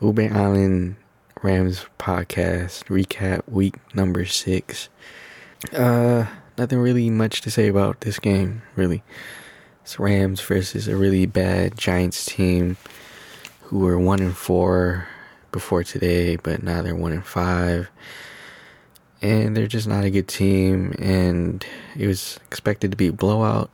Ube 0.00 0.30
Island 0.30 0.94
Rams 1.42 1.86
podcast 1.98 2.84
recap 2.84 3.42
week 3.48 3.74
number 3.96 4.24
six. 4.26 4.88
Uh, 5.72 6.26
nothing 6.56 6.78
really 6.78 7.10
much 7.10 7.40
to 7.40 7.50
say 7.50 7.66
about 7.66 8.02
this 8.02 8.20
game, 8.20 8.62
really. 8.76 9.02
It's 9.82 9.98
Rams 9.98 10.40
versus 10.40 10.86
a 10.86 10.96
really 10.96 11.26
bad 11.26 11.76
Giants 11.76 12.24
team 12.26 12.76
who 13.62 13.80
were 13.80 13.98
one 13.98 14.20
and 14.20 14.36
four 14.36 15.08
before 15.50 15.82
today, 15.82 16.36
but 16.36 16.62
now 16.62 16.80
they're 16.80 16.94
one 16.94 17.12
and 17.12 17.26
five. 17.26 17.90
And 19.20 19.56
they're 19.56 19.66
just 19.66 19.88
not 19.88 20.04
a 20.04 20.10
good 20.10 20.28
team, 20.28 20.94
and 21.00 21.66
it 21.96 22.06
was 22.06 22.38
expected 22.46 22.92
to 22.92 22.96
be 22.96 23.08
a 23.08 23.12
blowout. 23.12 23.68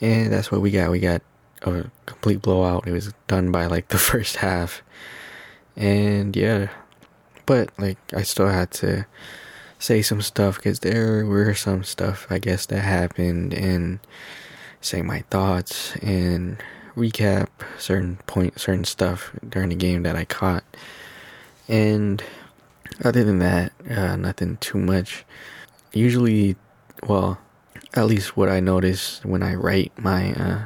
And 0.00 0.32
that's 0.32 0.52
what 0.52 0.60
we 0.60 0.70
got. 0.70 0.92
We 0.92 1.00
got 1.00 1.22
a 1.62 1.90
complete 2.06 2.42
blowout. 2.42 2.86
It 2.86 2.92
was 2.92 3.12
done 3.26 3.52
by 3.52 3.66
like 3.66 3.88
the 3.88 3.98
first 4.10 4.36
half. 4.36 4.82
And 5.76 6.34
yeah, 6.34 6.68
but 7.44 7.70
like 7.78 7.98
I 8.14 8.22
still 8.22 8.48
had 8.48 8.70
to 8.72 9.06
say 9.78 10.02
some 10.02 10.22
stuff 10.22 10.56
because 10.56 10.80
there 10.80 11.26
were 11.26 11.54
some 11.54 11.84
stuff 11.84 12.26
I 12.30 12.38
guess 12.38 12.64
that 12.66 12.80
happened 12.80 13.52
and 13.52 14.00
say 14.80 15.02
my 15.02 15.20
thoughts 15.30 15.94
and 15.96 16.62
recap 16.96 17.48
certain 17.78 18.16
point 18.26 18.58
certain 18.58 18.84
stuff 18.84 19.32
during 19.46 19.68
the 19.68 19.74
game 19.74 20.02
that 20.04 20.16
I 20.16 20.24
caught. 20.24 20.64
And 21.68 22.22
other 23.04 23.24
than 23.24 23.38
that, 23.40 23.72
uh, 23.90 24.16
nothing 24.16 24.56
too 24.58 24.78
much. 24.78 25.24
Usually, 25.92 26.56
well, 27.06 27.38
at 27.94 28.06
least 28.06 28.36
what 28.36 28.48
I 28.48 28.60
notice 28.60 29.24
when 29.24 29.42
I 29.42 29.54
write 29.54 29.92
my 29.98 30.32
uh, 30.32 30.64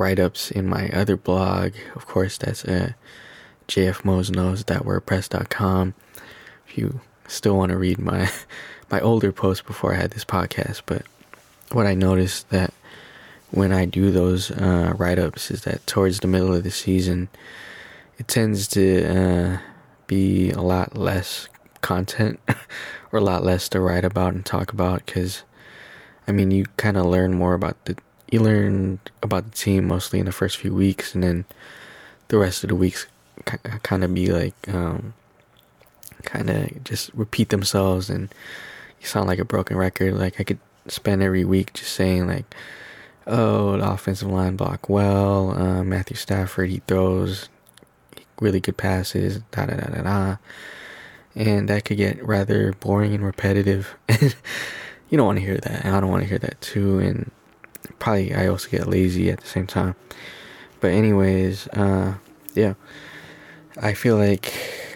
write 0.00 0.18
ups 0.18 0.50
in 0.50 0.66
my 0.66 0.88
other 0.88 1.16
blog. 1.16 1.74
Of 1.94 2.06
course, 2.06 2.36
that's 2.38 2.64
uh, 2.64 2.94
jfmosnos.wordpress.com. 3.68 5.94
If 6.66 6.78
you 6.78 7.00
still 7.28 7.56
want 7.56 7.70
to 7.70 7.78
read 7.78 7.98
my 7.98 8.30
my 8.90 8.98
older 9.00 9.30
posts 9.30 9.64
before 9.64 9.92
I 9.92 9.98
had 9.98 10.12
this 10.12 10.24
podcast, 10.24 10.82
but 10.86 11.02
what 11.70 11.86
I 11.86 11.94
noticed 11.94 12.48
that 12.48 12.72
when 13.50 13.72
I 13.72 13.84
do 13.84 14.10
those 14.10 14.50
uh, 14.50 14.94
write 14.96 15.18
ups 15.18 15.50
is 15.50 15.64
that 15.64 15.86
towards 15.86 16.20
the 16.20 16.28
middle 16.28 16.54
of 16.54 16.64
the 16.64 16.70
season, 16.70 17.28
it 18.18 18.26
tends 18.26 18.66
to 18.68 19.04
uh, 19.04 19.58
be 20.06 20.50
a 20.50 20.62
lot 20.62 20.96
less 20.96 21.46
content 21.82 22.40
or 23.12 23.18
a 23.18 23.22
lot 23.22 23.44
less 23.44 23.68
to 23.68 23.80
write 23.80 24.04
about 24.04 24.32
and 24.32 24.46
talk 24.46 24.72
about 24.72 25.04
because 25.04 25.42
I 26.26 26.32
mean 26.32 26.50
you 26.50 26.64
kind 26.76 26.96
of 26.96 27.04
learn 27.06 27.34
more 27.34 27.54
about 27.54 27.84
the 27.84 27.96
you 28.30 28.40
learn 28.40 29.00
about 29.22 29.44
the 29.44 29.56
team 29.56 29.86
mostly 29.86 30.18
in 30.18 30.26
the 30.26 30.32
first 30.32 30.56
few 30.56 30.74
weeks, 30.74 31.14
and 31.14 31.22
then 31.22 31.44
the 32.28 32.38
rest 32.38 32.64
of 32.64 32.68
the 32.68 32.76
weeks 32.76 33.06
kind 33.44 34.04
of 34.04 34.14
be 34.14 34.32
like, 34.32 34.54
um, 34.68 35.14
kind 36.22 36.50
of 36.50 36.84
just 36.84 37.10
repeat 37.14 37.48
themselves, 37.48 38.08
and 38.08 38.32
you 39.00 39.06
sound 39.06 39.26
like 39.26 39.38
a 39.38 39.44
broken 39.44 39.76
record. 39.76 40.14
Like 40.14 40.40
I 40.40 40.44
could 40.44 40.58
spend 40.86 41.22
every 41.22 41.44
week 41.44 41.72
just 41.72 41.92
saying 41.92 42.26
like, 42.26 42.54
oh, 43.26 43.76
the 43.76 43.90
offensive 43.90 44.28
line 44.28 44.56
block 44.56 44.88
well. 44.88 45.50
Uh, 45.50 45.84
Matthew 45.84 46.16
Stafford 46.16 46.70
he 46.70 46.78
throws 46.86 47.48
really 48.40 48.60
good 48.60 48.76
passes. 48.76 49.40
Da 49.50 49.66
da 49.66 49.76
da 49.76 49.86
da 49.88 50.02
da. 50.02 50.36
And 51.34 51.68
that 51.68 51.84
could 51.84 51.96
get 51.96 52.24
rather 52.26 52.72
boring 52.74 53.14
and 53.14 53.24
repetitive. 53.24 53.94
you 54.08 55.16
don't 55.16 55.26
want 55.26 55.38
to 55.38 55.44
hear 55.44 55.58
that. 55.58 55.84
I 55.84 56.00
don't 56.00 56.10
want 56.10 56.22
to 56.22 56.28
hear 56.28 56.38
that 56.38 56.60
too. 56.60 56.98
And 56.98 57.30
probably 57.98 58.34
I 58.34 58.46
also 58.46 58.68
get 58.68 58.86
lazy 58.86 59.30
at 59.30 59.40
the 59.40 59.46
same 59.46 59.66
time. 59.66 59.94
But 60.80 60.92
anyways, 60.92 61.68
uh, 61.68 62.14
yeah, 62.54 62.74
I 63.80 63.94
feel 63.94 64.16
like 64.16 64.52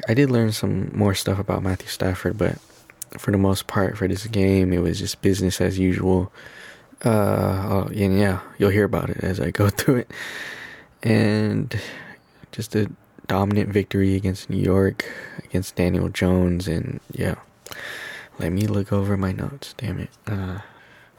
I 0.09 0.15
did 0.15 0.31
learn 0.31 0.53
some 0.53 0.91
more 0.95 1.15
stuff 1.15 1.39
about 1.39 1.63
Matthew 1.63 1.89
Stafford, 1.89 2.39
but 2.39 2.59
for 3.19 3.31
the 3.31 3.39
most 3.39 3.67
part 3.67 3.97
for 3.97 4.09
this 4.09 4.27
game, 4.27 4.73
it 4.73 4.81
was 4.81 4.99
just 4.99 5.23
business 5.23 5.61
as 5.61 5.79
usual. 5.79 6.33
Uh, 7.05 7.69
oh, 7.69 7.91
and 7.95 8.19
yeah, 8.19 8.41
you'll 8.59 8.71
hear 8.71 8.85
about 8.85 9.11
it 9.11 9.19
as 9.19 9.41
I 9.41 9.51
go 9.51 9.69
through 9.71 9.97
it. 9.97 10.11
And 11.03 11.79
just 12.53 12.75
a 12.75 12.91
dominant 13.27 13.69
victory 13.69 14.15
against 14.15 14.49
New 14.49 14.63
York, 14.63 15.05
against 15.45 15.77
Daniel 15.77 16.09
Jones, 16.09 16.67
and 16.67 17.01
yeah. 17.13 17.37
Let 18.39 18.51
me 18.51 18.67
look 18.67 18.93
over 18.93 19.17
my 19.17 19.33
notes. 19.33 19.75
Damn 19.77 20.01
it. 20.01 20.11
Uh, 20.27 20.59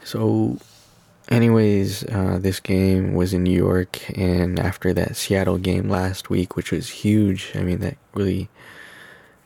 so 0.04 0.58
Anyways, 1.28 2.04
uh, 2.04 2.38
this 2.40 2.60
game 2.60 3.14
was 3.14 3.34
in 3.34 3.42
New 3.42 3.56
York, 3.56 4.16
and 4.16 4.60
after 4.60 4.94
that 4.94 5.16
Seattle 5.16 5.58
game 5.58 5.88
last 5.88 6.30
week, 6.30 6.54
which 6.54 6.70
was 6.70 6.88
huge, 6.88 7.50
I 7.56 7.62
mean, 7.62 7.80
that 7.80 7.96
really 8.14 8.48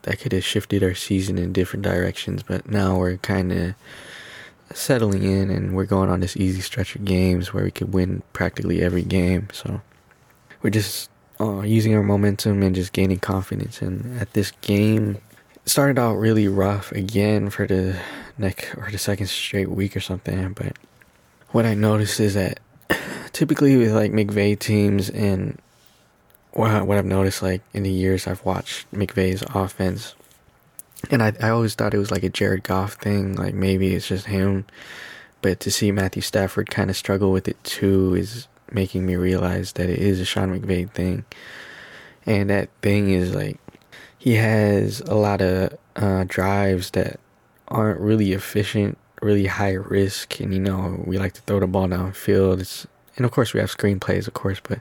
that 0.03 0.19
could 0.19 0.33
have 0.33 0.45
shifted 0.45 0.83
our 0.83 0.95
season 0.95 1.39
in 1.39 1.53
different 1.53 1.83
directions. 1.83 2.43
But 2.43 2.69
now 2.69 2.99
we're 2.99 3.17
kind 3.19 3.51
of 3.53 3.75
settling 4.75 5.23
in, 5.23 5.49
and 5.51 5.75
we're 5.75 5.87
going 5.87 6.11
on 6.11 6.21
this 6.21 6.37
easy 6.37 6.61
stretch 6.61 6.95
of 6.97 7.05
games 7.07 7.55
where 7.55 7.65
we 7.65 7.71
could 7.71 7.95
win 7.95 8.23
practically 8.35 8.83
every 8.83 9.03
game. 9.03 9.49
So 9.53 9.81
we're 10.63 10.71
just 10.71 11.09
uh, 11.41 11.63
using 11.63 11.95
our 11.95 12.03
momentum 12.03 12.63
and 12.63 12.75
just 12.75 12.93
gaining 12.93 13.21
confidence. 13.21 13.81
And 13.81 14.21
at 14.21 14.35
this 14.35 14.53
game, 14.61 15.19
started 15.65 15.99
out 15.99 16.15
really 16.15 16.49
rough 16.49 16.93
again 16.93 17.49
for 17.49 17.67
the 17.67 17.99
next 18.37 18.75
or 18.77 18.91
the 18.91 18.99
second 18.99 19.29
straight 19.29 19.71
week 19.71 19.97
or 19.97 20.01
something, 20.01 20.53
but 20.53 20.77
what 21.53 21.67
I 21.67 21.75
noticed 21.75 22.21
is 22.21 22.35
that 22.35 22.61
typically 23.33 23.77
with 23.77 23.93
like 23.93 24.13
McVay 24.13 24.59
teams 24.59 25.11
and 25.11 25.59
what 26.53 26.71
I've 26.71 27.05
noticed 27.05 27.43
like 27.43 27.63
in 27.73 27.85
the 27.85 27.91
years 27.91 28.27
I've 28.27 28.45
watched 28.45 28.91
McVay's 28.93 29.43
offense, 29.55 30.15
and 31.11 31.23
I 31.23 31.33
I 31.41 31.51
always 31.51 31.75
thought 31.75 31.95
it 31.95 31.99
was 31.99 32.11
like 32.11 32.25
a 32.25 32.29
Jared 32.29 32.65
Goff 32.65 32.95
thing, 32.95 33.37
like 33.37 33.55
maybe 33.55 33.95
it's 33.95 34.09
just 34.09 34.27
him, 34.27 34.67
but 35.43 35.61
to 35.61 35.71
see 35.71 35.93
Matthew 35.93 36.23
Stafford 36.23 36.71
kind 36.71 36.91
of 36.91 36.97
struggle 36.97 37.31
with 37.33 37.49
it 37.49 37.63
too 37.65 38.15
is 38.15 38.49
making 38.73 39.07
me 39.07 39.17
realize 39.17 39.73
that 39.73 39.89
it 39.89 39.99
is 39.99 40.21
a 40.21 40.25
Sean 40.25 40.59
McVay 40.59 40.91
thing, 40.91 41.25
and 42.27 42.51
that 42.51 42.69
thing 42.83 43.11
is 43.11 43.35
like 43.35 43.59
he 44.19 44.35
has 44.35 45.01
a 45.03 45.15
lot 45.15 45.41
of 45.41 45.77
uh, 45.97 46.25
drives 46.27 46.91
that 46.91 47.19
aren't 47.69 48.01
really 48.01 48.33
efficient 48.33 48.99
really 49.21 49.47
high 49.47 49.73
risk, 49.73 50.41
and 50.41 50.53
you 50.53 50.61
know 50.61 51.03
we 51.07 51.19
like 51.19 51.33
to 51.35 51.41
throw 51.43 51.61
the 51.61 51.67
ball 51.67 51.89
downfield. 51.89 52.61
It's 52.61 52.87
and 53.17 53.25
of 53.25 53.33
course 53.33 53.53
we 53.53 53.61
have 53.61 53.71
screenplays, 53.71 54.27
of 54.27 54.35
course, 54.35 54.61
but 54.61 54.81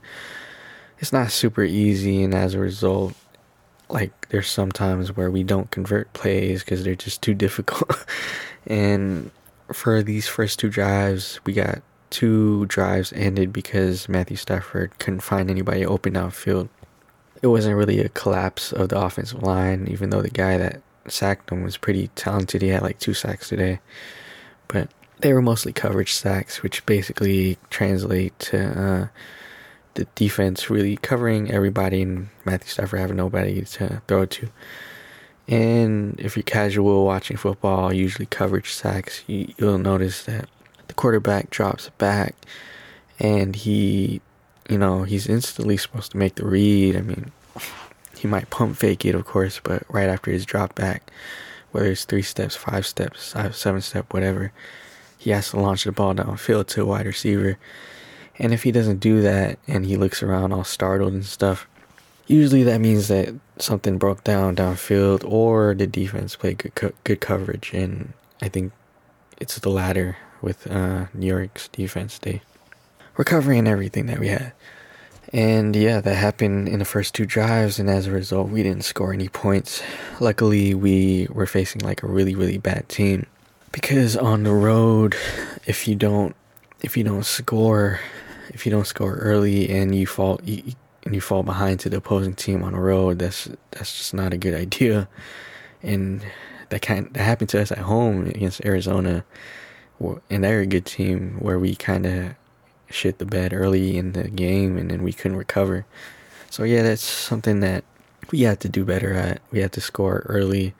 it's 1.00 1.14
not 1.14 1.32
super 1.32 1.64
easy, 1.64 2.24
and 2.24 2.34
as 2.34 2.54
a 2.54 2.60
result, 2.60 3.14
like 3.90 4.30
there's 4.30 4.50
sometimes 4.50 5.16
where 5.16 5.32
we 5.32 5.44
don't 5.44 5.72
convert 5.72 6.12
plays 6.14 6.64
because 6.64 6.84
they're 6.84 6.96
just 6.96 7.22
too 7.22 7.34
difficult. 7.46 8.06
and 8.68 9.32
for 9.72 10.02
these 10.02 10.28
first 10.28 10.60
two 10.60 10.70
drives, 10.70 11.40
we 11.46 11.54
got 11.54 11.82
two 12.10 12.66
drives 12.66 13.14
ended 13.14 13.54
because 13.54 14.10
Matthew 14.10 14.38
Stafford 14.38 14.98
couldn't 15.00 15.20
find 15.20 15.50
anybody 15.50 15.86
open 15.86 16.14
downfield. 16.14 16.70
It 17.42 17.48
wasn't 17.48 17.78
really 17.78 18.00
a 18.00 18.10
collapse 18.10 18.74
of 18.74 18.90
the 18.90 19.00
offensive 19.00 19.44
line, 19.44 19.88
even 19.90 20.10
though 20.10 20.22
the 20.22 20.30
guy 20.30 20.58
that 20.58 20.82
sacked 21.08 21.52
him 21.52 21.64
was 21.64 21.78
pretty 21.78 22.10
talented. 22.10 22.62
He 22.62 22.70
had 22.70 22.82
like 22.82 23.00
two 23.00 23.14
sacks 23.14 23.48
today 23.48 23.80
but 24.70 24.90
they 25.20 25.34
were 25.34 25.42
mostly 25.42 25.74
coverage 25.74 26.14
sacks, 26.14 26.64
which 26.64 26.86
basically 26.86 27.58
translate 27.70 28.38
to 28.40 28.82
uh, 28.82 29.08
the 29.96 30.06
defense 30.16 30.70
really 30.70 30.96
covering 30.96 31.52
everybody 31.52 32.02
and 32.02 32.30
Matthew 32.46 32.70
Stafford 32.70 33.02
having 33.02 33.18
nobody 33.18 33.62
to 33.62 34.02
throw 34.08 34.26
to. 34.26 34.50
And 35.50 36.18
if 36.20 36.38
you're 36.38 36.44
casual 36.44 37.06
watching 37.06 37.36
football, 37.36 37.92
usually 37.92 38.28
coverage 38.28 38.72
sacks, 38.72 39.24
you, 39.28 39.52
you'll 39.58 39.80
notice 39.80 40.24
that 40.24 40.48
the 40.88 40.94
quarterback 40.94 41.50
drops 41.50 41.90
back 41.98 42.36
and 43.20 43.56
he, 43.56 44.22
you 44.70 44.78
know, 44.78 45.04
he's 45.04 45.28
instantly 45.28 45.76
supposed 45.76 46.12
to 46.12 46.18
make 46.18 46.36
the 46.36 46.46
read. 46.46 46.96
I 46.96 47.02
mean, 47.02 47.32
he 48.16 48.28
might 48.28 48.50
pump 48.52 48.78
fake 48.78 49.06
it, 49.06 49.16
of 49.16 49.26
course, 49.26 49.60
but 49.62 49.84
right 49.90 50.08
after 50.08 50.32
his 50.32 50.46
drop 50.46 50.76
back, 50.76 51.12
whether 51.72 51.92
it's 51.92 52.06
three 52.06 52.22
steps, 52.22 52.56
five 52.56 52.86
steps, 52.86 53.34
five, 53.34 53.56
seven 53.56 53.82
step, 53.82 54.14
whatever, 54.14 54.52
he 55.18 55.32
has 55.32 55.50
to 55.52 55.60
launch 55.60 55.84
the 55.84 55.92
ball 55.92 56.16
downfield 56.16 56.68
to 56.68 56.82
a 56.82 56.86
wide 56.86 57.06
receiver. 57.06 57.58
And 58.38 58.54
if 58.54 58.64
he 58.64 58.72
doesn't 58.72 59.00
do 59.00 59.22
that 59.22 59.60
and 59.68 59.86
he 59.86 59.98
looks 59.98 60.24
around 60.24 60.54
all 60.54 60.64
startled 60.64 61.14
and 61.14 61.26
stuff, 61.26 61.68
usually 62.28 62.64
that 62.64 62.80
means 62.80 63.10
that 63.10 63.36
something 63.58 63.98
broke 63.98 64.24
down 64.24 64.56
downfield 64.56 65.30
or 65.30 65.76
the 65.76 65.88
defense 65.88 66.36
played 66.36 66.60
good 66.60 66.76
co- 66.76 66.94
good 67.04 67.20
coverage. 67.20 67.72
And 67.74 68.14
I 68.42 68.48
think 68.48 68.72
it's 69.40 69.60
the 69.60 69.70
latter 69.70 70.18
with 70.42 70.66
uh, 70.72 71.08
New 71.14 71.28
York's 71.28 71.68
defense. 71.68 72.18
They 72.18 72.42
were 73.18 73.26
covering 73.26 73.68
everything 73.68 74.06
that 74.06 74.20
we 74.20 74.30
had. 74.30 74.54
And 75.32 75.76
yeah, 75.76 76.02
that 76.02 76.16
happened 76.16 76.68
in 76.68 76.80
the 76.80 76.86
first 76.86 77.14
two 77.14 77.26
drives, 77.26 77.78
and 77.78 77.90
as 77.90 78.08
a 78.08 78.12
result, 78.12 78.50
we 78.50 78.64
didn't 78.64 78.84
score 78.84 79.14
any 79.14 79.30
points. 79.30 79.84
Luckily, 80.20 80.74
we 80.74 81.28
were 81.30 81.46
facing 81.46 81.82
like 81.82 82.02
a 82.02 82.08
really, 82.08 82.34
really 82.34 82.58
bad 82.58 82.90
team. 82.90 83.28
Because 83.72 84.18
on 84.18 84.44
the 84.44 84.54
road, 84.54 85.16
if 85.68 85.88
you 85.88 85.96
don't, 85.96 86.36
if 86.82 86.98
you 86.98 87.04
don't 87.04 87.26
score, 87.26 88.00
if 88.50 88.66
you 88.66 88.72
don't 88.72 88.88
score 88.88 89.16
early 89.18 89.70
and 89.70 89.94
you 89.94 90.08
fall, 90.08 90.42
you, 90.44 90.74
when 91.04 91.14
you 91.14 91.22
fall 91.22 91.44
behind 91.44 91.80
to 91.82 91.90
the 91.90 91.98
opposing 91.98 92.34
team 92.34 92.64
on 92.64 92.74
the 92.74 92.80
road, 92.80 93.20
that's 93.20 93.48
that's 93.72 93.96
just 93.96 94.14
not 94.16 94.34
a 94.34 94.38
good 94.38 94.56
idea. 94.56 95.08
And 95.84 96.26
that 96.70 96.82
kind 96.82 97.14
that 97.14 97.22
happened 97.22 97.50
to 97.50 97.62
us 97.62 97.72
at 97.72 97.78
home 97.80 98.26
against 98.26 98.66
Arizona, 98.66 99.24
and 100.30 100.44
they're 100.44 100.62
a 100.62 100.66
good 100.66 100.86
team 100.86 101.38
where 101.40 101.60
we 101.60 101.76
kind 101.76 102.08
of 102.08 102.36
shit 102.90 103.18
the 103.18 103.26
bed 103.26 103.54
early 103.54 103.98
in 103.98 104.14
the 104.14 104.30
game, 104.30 104.78
and 104.78 104.90
then 104.90 105.04
we 105.04 105.14
couldn't 105.14 105.38
recover. 105.38 105.86
So 106.50 106.64
yeah, 106.64 106.84
that's 106.84 107.04
something 107.04 107.60
that 107.60 107.84
we 108.32 108.42
have 108.42 108.60
to 108.60 108.70
do 108.70 108.86
better 108.86 109.14
at. 109.14 109.42
We 109.52 109.60
have 109.60 109.72
to 109.72 109.82
score 109.82 110.26
early, 110.28 110.74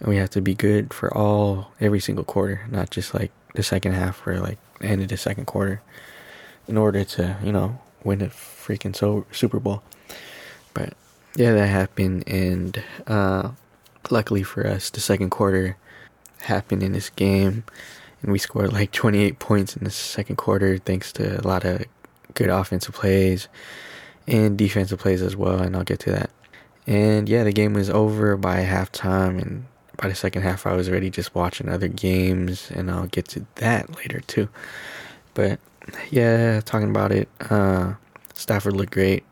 and 0.00 0.08
we 0.08 0.16
have 0.16 0.30
to 0.30 0.40
be 0.40 0.54
good 0.54 0.92
for 0.92 1.16
all 1.16 1.72
every 1.80 2.00
single 2.00 2.24
quarter, 2.24 2.66
not 2.70 2.90
just 2.90 3.14
like 3.14 3.32
the 3.54 3.62
second 3.62 3.92
half 3.92 4.26
or 4.26 4.40
like 4.40 4.58
the 4.80 4.86
end 4.86 5.02
of 5.02 5.08
the 5.08 5.16
second 5.16 5.46
quarter, 5.46 5.80
in 6.68 6.76
order 6.76 7.04
to 7.04 7.36
you 7.42 7.52
know 7.52 7.78
win 8.04 8.22
a 8.22 8.26
freaking 8.26 8.94
so 8.94 9.26
Super 9.32 9.60
Bowl. 9.60 9.82
But 10.74 10.94
yeah, 11.36 11.52
that 11.52 11.68
happened, 11.68 12.24
and 12.26 12.82
uh, 13.06 13.50
luckily 14.10 14.42
for 14.42 14.66
us, 14.66 14.90
the 14.90 15.00
second 15.00 15.30
quarter 15.30 15.76
happened 16.42 16.82
in 16.82 16.92
this 16.92 17.10
game, 17.10 17.64
and 18.22 18.32
we 18.32 18.38
scored 18.38 18.72
like 18.72 18.92
28 18.92 19.38
points 19.38 19.76
in 19.76 19.84
the 19.84 19.90
second 19.90 20.36
quarter 20.36 20.78
thanks 20.78 21.12
to 21.12 21.40
a 21.40 21.46
lot 21.46 21.64
of 21.64 21.84
good 22.34 22.50
offensive 22.50 22.94
plays 22.94 23.48
and 24.26 24.58
defensive 24.58 24.98
plays 24.98 25.22
as 25.22 25.36
well, 25.36 25.60
and 25.60 25.76
I'll 25.76 25.84
get 25.84 26.00
to 26.00 26.10
that. 26.12 26.30
And 26.86 27.28
yeah, 27.28 27.44
the 27.44 27.52
game 27.52 27.72
was 27.72 27.90
over 27.90 28.36
by 28.36 28.64
halftime, 28.64 29.40
and 29.40 29.66
by 29.96 30.08
the 30.08 30.14
second 30.14 30.42
half, 30.42 30.66
I 30.66 30.74
was 30.74 30.88
already 30.88 31.10
just 31.10 31.34
watching 31.34 31.68
other 31.68 31.88
games, 31.88 32.70
and 32.70 32.90
I'll 32.90 33.06
get 33.06 33.26
to 33.28 33.46
that 33.56 33.96
later 33.96 34.20
too. 34.20 34.48
But 35.34 35.58
yeah, 36.10 36.60
talking 36.64 36.90
about 36.90 37.12
it, 37.12 37.28
uh, 37.50 37.94
Stafford 38.34 38.76
looked 38.76 38.92
great. 38.92 39.24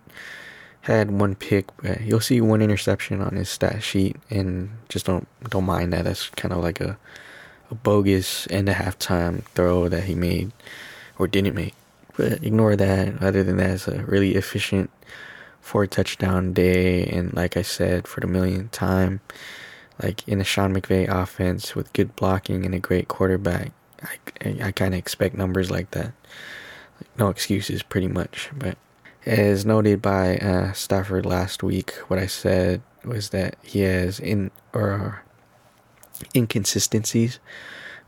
Had 0.82 1.10
one 1.10 1.34
pick, 1.34 1.66
but 1.78 2.02
you'll 2.02 2.20
see 2.20 2.40
one 2.40 2.60
interception 2.60 3.22
on 3.22 3.36
his 3.36 3.48
stat 3.48 3.82
sheet, 3.82 4.16
and 4.31 4.70
just 4.88 5.06
don't 5.06 5.26
don't 5.48 5.64
mind 5.64 5.92
that. 5.92 6.04
That's 6.04 6.28
kind 6.31 6.52
of 6.52 6.62
like 6.62 6.81
a 6.81 6.98
a 7.70 7.75
bogus 7.75 8.46
end 8.50 8.69
of 8.69 8.76
halftime 8.76 9.44
throw 9.55 9.88
that 9.88 10.05
he 10.05 10.14
made 10.14 10.52
or 11.19 11.26
didn't 11.26 11.55
make. 11.55 11.75
But 12.16 12.44
ignore 12.44 12.76
that. 12.76 13.22
Other 13.22 13.43
than 13.43 13.56
that, 13.56 13.70
it's 13.70 13.88
a 13.88 14.05
really 14.05 14.34
efficient 14.34 14.90
four 15.61 15.87
touchdown 15.87 16.52
day, 16.52 17.05
and 17.06 17.32
like 17.32 17.56
I 17.56 17.62
said 17.62 18.06
for 18.06 18.20
the 18.20 18.26
millionth 18.26 18.70
time, 18.70 19.20
like 20.00 20.26
in 20.28 20.40
a 20.40 20.44
Sean 20.44 20.75
McVay 20.75 21.08
offense 21.08 21.75
with 21.75 21.93
good 21.94 22.14
blocking 22.16 22.66
and 22.66 22.75
a 22.75 22.78
great 22.78 23.08
quarterback, 23.08 23.72
I, 24.02 24.19
I, 24.44 24.56
I 24.64 24.72
kind 24.72 24.94
of 24.94 24.99
expect 24.99 25.34
numbers 25.34 25.70
like 25.70 25.90
that. 25.93 26.12
Like, 27.00 27.19
no 27.19 27.28
excuses, 27.28 27.82
pretty 27.82 28.08
much. 28.08 28.50
But 28.55 28.76
as 29.25 29.64
noted 29.64 30.02
by 30.02 30.37
uh, 30.37 30.72
Stafford 30.72 31.25
last 31.25 31.62
week, 31.62 31.93
what 32.08 32.19
I 32.19 32.26
said 32.26 32.82
was 33.05 33.31
that 33.31 33.56
he 33.62 33.81
has 33.81 34.20
in 34.20 34.50
or 34.72 35.23
inconsistencies 36.34 37.38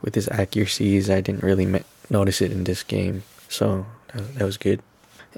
with 0.01 0.15
his 0.15 0.29
accuracies. 0.29 1.09
I 1.09 1.21
didn't 1.21 1.43
really 1.43 1.65
me- 1.65 1.83
notice 2.09 2.41
it 2.41 2.51
in 2.51 2.63
this 2.63 2.83
game, 2.83 3.23
so 3.49 3.85
that, 4.13 4.35
that 4.35 4.45
was 4.45 4.57
good. 4.57 4.81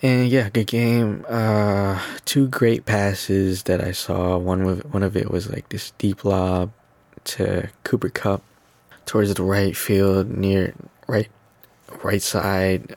And 0.02 0.30
yeah, 0.30 0.50
good 0.50 0.68
game. 0.68 1.26
Uh, 1.28 2.02
two 2.26 2.48
great 2.48 2.86
passes 2.86 3.64
that 3.64 3.82
I 3.82 3.92
saw. 3.92 4.38
One 4.38 4.64
with 4.64 4.86
one 4.94 5.04
of 5.04 5.18
it 5.18 5.30
was 5.30 5.50
like 5.50 5.70
this 5.70 5.92
deep 5.98 6.24
lob 6.24 6.72
to 7.26 7.70
Cooper 7.84 8.10
Kupp 8.10 8.44
towards 9.06 9.34
the 9.34 9.44
right 9.44 9.76
field 9.76 10.30
near 10.30 10.74
right 11.08 11.30
right 12.04 12.22
side 12.22 12.96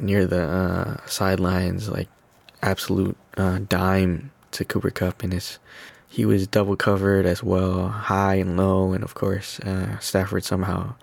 near 0.00 0.26
the 0.26 0.42
uh, 0.42 1.06
sidelines, 1.06 1.88
like 1.88 2.08
absolute 2.62 3.16
uh, 3.36 3.58
dime 3.68 4.30
to 4.52 4.64
Cooper 4.64 4.90
Kupp, 4.90 5.22
and 5.22 5.32
his 5.32 5.58
he 6.18 6.24
was 6.24 6.48
double 6.48 6.74
covered 6.74 7.26
as 7.26 7.44
well, 7.44 7.90
high 7.90 8.34
and 8.34 8.56
low, 8.56 8.92
and 8.92 9.04
of 9.04 9.14
course 9.14 9.60
uh, 9.60 9.96
Stafford 10.00 10.42
somehow 10.42 10.94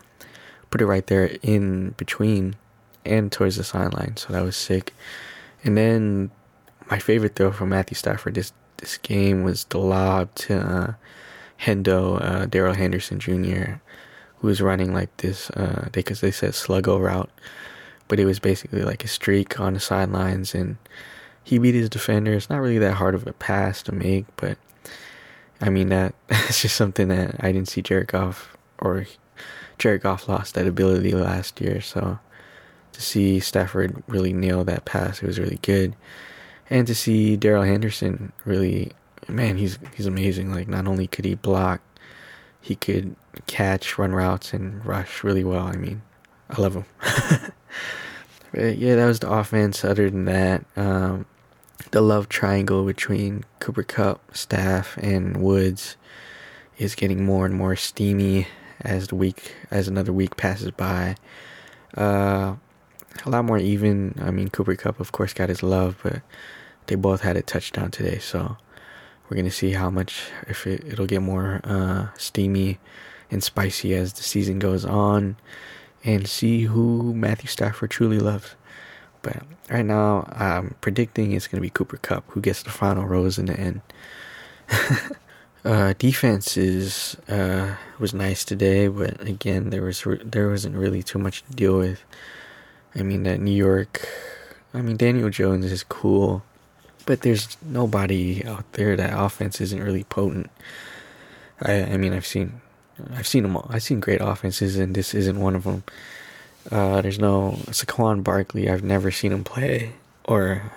put 0.69 0.81
it 0.81 0.85
right 0.85 1.07
there 1.07 1.37
in 1.41 1.91
between 1.91 2.57
and 3.05 3.31
towards 3.31 3.55
the 3.55 3.63
sideline. 3.63 4.17
So 4.17 4.33
that 4.33 4.43
was 4.43 4.57
sick. 4.57 4.93
And 5.63 5.77
then 5.77 6.31
my 6.91 6.99
favorite 6.99 7.37
throw 7.37 7.53
from 7.53 7.69
Matthew 7.69 7.95
Stafford 7.95 8.35
this 8.35 8.51
this 8.75 8.97
game 8.97 9.43
was 9.43 9.63
the 9.63 9.77
lob 9.77 10.35
to 10.35 10.59
uh, 10.59 10.93
Hendo, 11.61 12.21
uh, 12.21 12.45
Darrell 12.47 12.73
Henderson 12.73 13.17
Jr., 13.17 13.79
who 14.39 14.47
was 14.47 14.59
running 14.59 14.93
like 14.93 15.15
this 15.15 15.49
uh, 15.51 15.87
because 15.93 16.19
they, 16.19 16.27
they 16.27 16.31
said 16.33 16.51
sluggo 16.51 16.99
route, 16.99 17.31
but 18.09 18.19
it 18.19 18.25
was 18.25 18.39
basically 18.39 18.81
like 18.81 19.05
a 19.05 19.07
streak 19.07 19.61
on 19.61 19.75
the 19.75 19.79
sidelines, 19.79 20.53
and 20.53 20.75
he 21.41 21.57
beat 21.57 21.73
his 21.73 21.87
defender. 21.87 22.33
It's 22.33 22.49
not 22.49 22.59
really 22.59 22.79
that 22.79 22.95
hard 22.95 23.15
of 23.15 23.25
a 23.25 23.31
pass 23.31 23.81
to 23.83 23.93
make, 23.93 24.25
but 24.35 24.57
I 25.61 25.69
mean 25.69 25.89
that 25.89 26.13
it's 26.29 26.61
just 26.61 26.75
something 26.75 27.07
that 27.09 27.37
I 27.39 27.51
didn't 27.51 27.69
see 27.69 27.81
Jared 27.81 28.07
Goff 28.07 28.55
or 28.79 29.05
Jared 29.77 30.01
Goff 30.01 30.27
lost 30.27 30.55
that 30.55 30.67
ability 30.67 31.11
last 31.11 31.59
year, 31.61 31.81
so 31.81 32.19
to 32.93 33.01
see 33.01 33.39
Stafford 33.39 34.01
really 34.07 34.33
nail 34.33 34.63
that 34.63 34.85
pass, 34.85 35.21
it 35.21 35.27
was 35.27 35.39
really 35.39 35.59
good. 35.61 35.95
And 36.69 36.87
to 36.87 36.95
see 36.95 37.35
Darrell 37.35 37.63
Henderson 37.63 38.31
really, 38.45 38.91
man, 39.27 39.57
he's 39.57 39.77
he's 39.95 40.07
amazing. 40.07 40.51
Like 40.53 40.67
not 40.67 40.87
only 40.87 41.07
could 41.07 41.25
he 41.25 41.35
block, 41.35 41.81
he 42.61 42.75
could 42.75 43.15
catch, 43.47 43.97
run 43.97 44.13
routes, 44.13 44.53
and 44.53 44.83
rush 44.85 45.23
really 45.23 45.43
well. 45.43 45.67
I 45.67 45.75
mean, 45.75 46.01
I 46.49 46.61
love 46.61 46.73
him. 46.73 46.85
yeah, 48.53 48.95
that 48.95 49.05
was 49.05 49.19
the 49.19 49.29
offense. 49.29 49.83
Other 49.85 50.09
than 50.09 50.25
that, 50.25 50.65
um, 50.75 51.25
the 51.91 52.01
love 52.01 52.29
triangle 52.29 52.85
between 52.85 53.43
Cooper 53.59 53.83
Kupp, 53.83 54.35
Staff, 54.35 54.97
and 54.97 55.37
Woods 55.37 55.97
is 56.77 56.95
getting 56.95 57.25
more 57.25 57.45
and 57.45 57.55
more 57.55 57.75
steamy 57.75 58.47
as 58.81 59.07
the 59.07 59.15
week 59.15 59.55
as 59.71 59.87
another 59.87 60.13
week 60.13 60.37
passes 60.37 60.71
by. 60.71 61.15
Uh, 61.95 62.55
a 63.25 63.29
lot 63.29 63.45
more 63.45 63.57
even. 63.57 64.15
I 64.21 64.31
mean, 64.31 64.49
Cooper 64.49 64.75
Kupp, 64.75 64.99
of 64.99 65.11
course, 65.11 65.33
got 65.33 65.49
his 65.49 65.63
love, 65.63 65.97
but 66.03 66.21
they 66.87 66.95
both 66.95 67.21
had 67.21 67.37
a 67.37 67.41
touchdown 67.41 67.91
today, 67.91 68.19
so 68.19 68.57
we're 69.29 69.37
gonna 69.37 69.51
see 69.51 69.71
how 69.71 69.89
much 69.89 70.23
if 70.47 70.67
it, 70.67 70.83
it'll 70.85 71.07
get 71.07 71.21
more 71.21 71.61
uh, 71.63 72.07
steamy 72.17 72.79
and 73.31 73.43
spicy 73.43 73.95
as 73.95 74.13
the 74.13 74.23
season 74.23 74.59
goes 74.59 74.85
on, 74.85 75.37
and 76.03 76.27
see 76.27 76.63
who 76.63 77.13
Matthew 77.13 77.47
Stafford 77.47 77.91
truly 77.91 78.19
loves. 78.19 78.55
But 79.25 79.41
right 79.71 79.83
now, 79.83 80.31
I'm 80.33 80.75
predicting 80.81 81.31
it's 81.31 81.47
gonna 81.47 81.61
be 81.61 81.71
Cooper 81.71 81.97
Kupp 81.97 82.25
who 82.27 82.41
gets 82.41 82.61
the 82.61 82.69
final 82.69 83.05
rose 83.05 83.39
in 83.39 83.47
the 83.47 83.59
end. 83.59 83.81
uh, 85.65 85.93
defense 85.97 86.55
is 86.57 87.17
uh, 87.27 87.73
was 87.97 88.13
nice 88.13 88.45
today, 88.45 88.87
but 88.87 89.19
again, 89.21 89.71
there 89.71 89.81
was 89.81 90.05
re- 90.05 90.21
there 90.23 90.49
wasn't 90.49 90.75
really 90.75 91.01
too 91.01 91.17
much 91.17 91.43
to 91.43 91.53
deal 91.53 91.79
with. 91.79 92.03
I 92.93 93.01
mean, 93.01 93.23
that 93.23 93.39
New 93.41 93.49
York, 93.49 94.07
I 94.75 94.81
mean, 94.83 94.95
Daniel 94.95 95.31
Jones 95.31 95.65
is 95.71 95.81
cool, 95.83 96.43
but 97.07 97.21
there's 97.21 97.57
nobody 97.63 98.45
out 98.45 98.71
there 98.73 98.95
that 98.95 99.19
offense 99.19 99.59
isn't 99.59 99.81
really 99.81 100.03
potent. 100.03 100.51
I, 101.63 101.81
I 101.81 101.97
mean, 101.97 102.13
I've 102.13 102.27
seen, 102.27 102.61
I've 103.15 103.25
seen 103.25 103.41
them 103.41 103.57
all. 103.57 103.65
I've 103.71 103.81
seen 103.81 103.99
great 103.99 104.21
offenses, 104.21 104.77
and 104.77 104.93
this 104.93 105.15
isn't 105.15 105.39
one 105.39 105.55
of 105.55 105.63
them. 105.63 105.83
Uh, 106.71 107.01
there's 107.01 107.19
no 107.19 107.59
Saquon 107.67 108.23
Barkley. 108.23 108.69
I've 108.69 108.83
never 108.83 109.11
seen 109.11 109.31
him 109.31 109.43
play, 109.43 109.93
or 110.25 110.71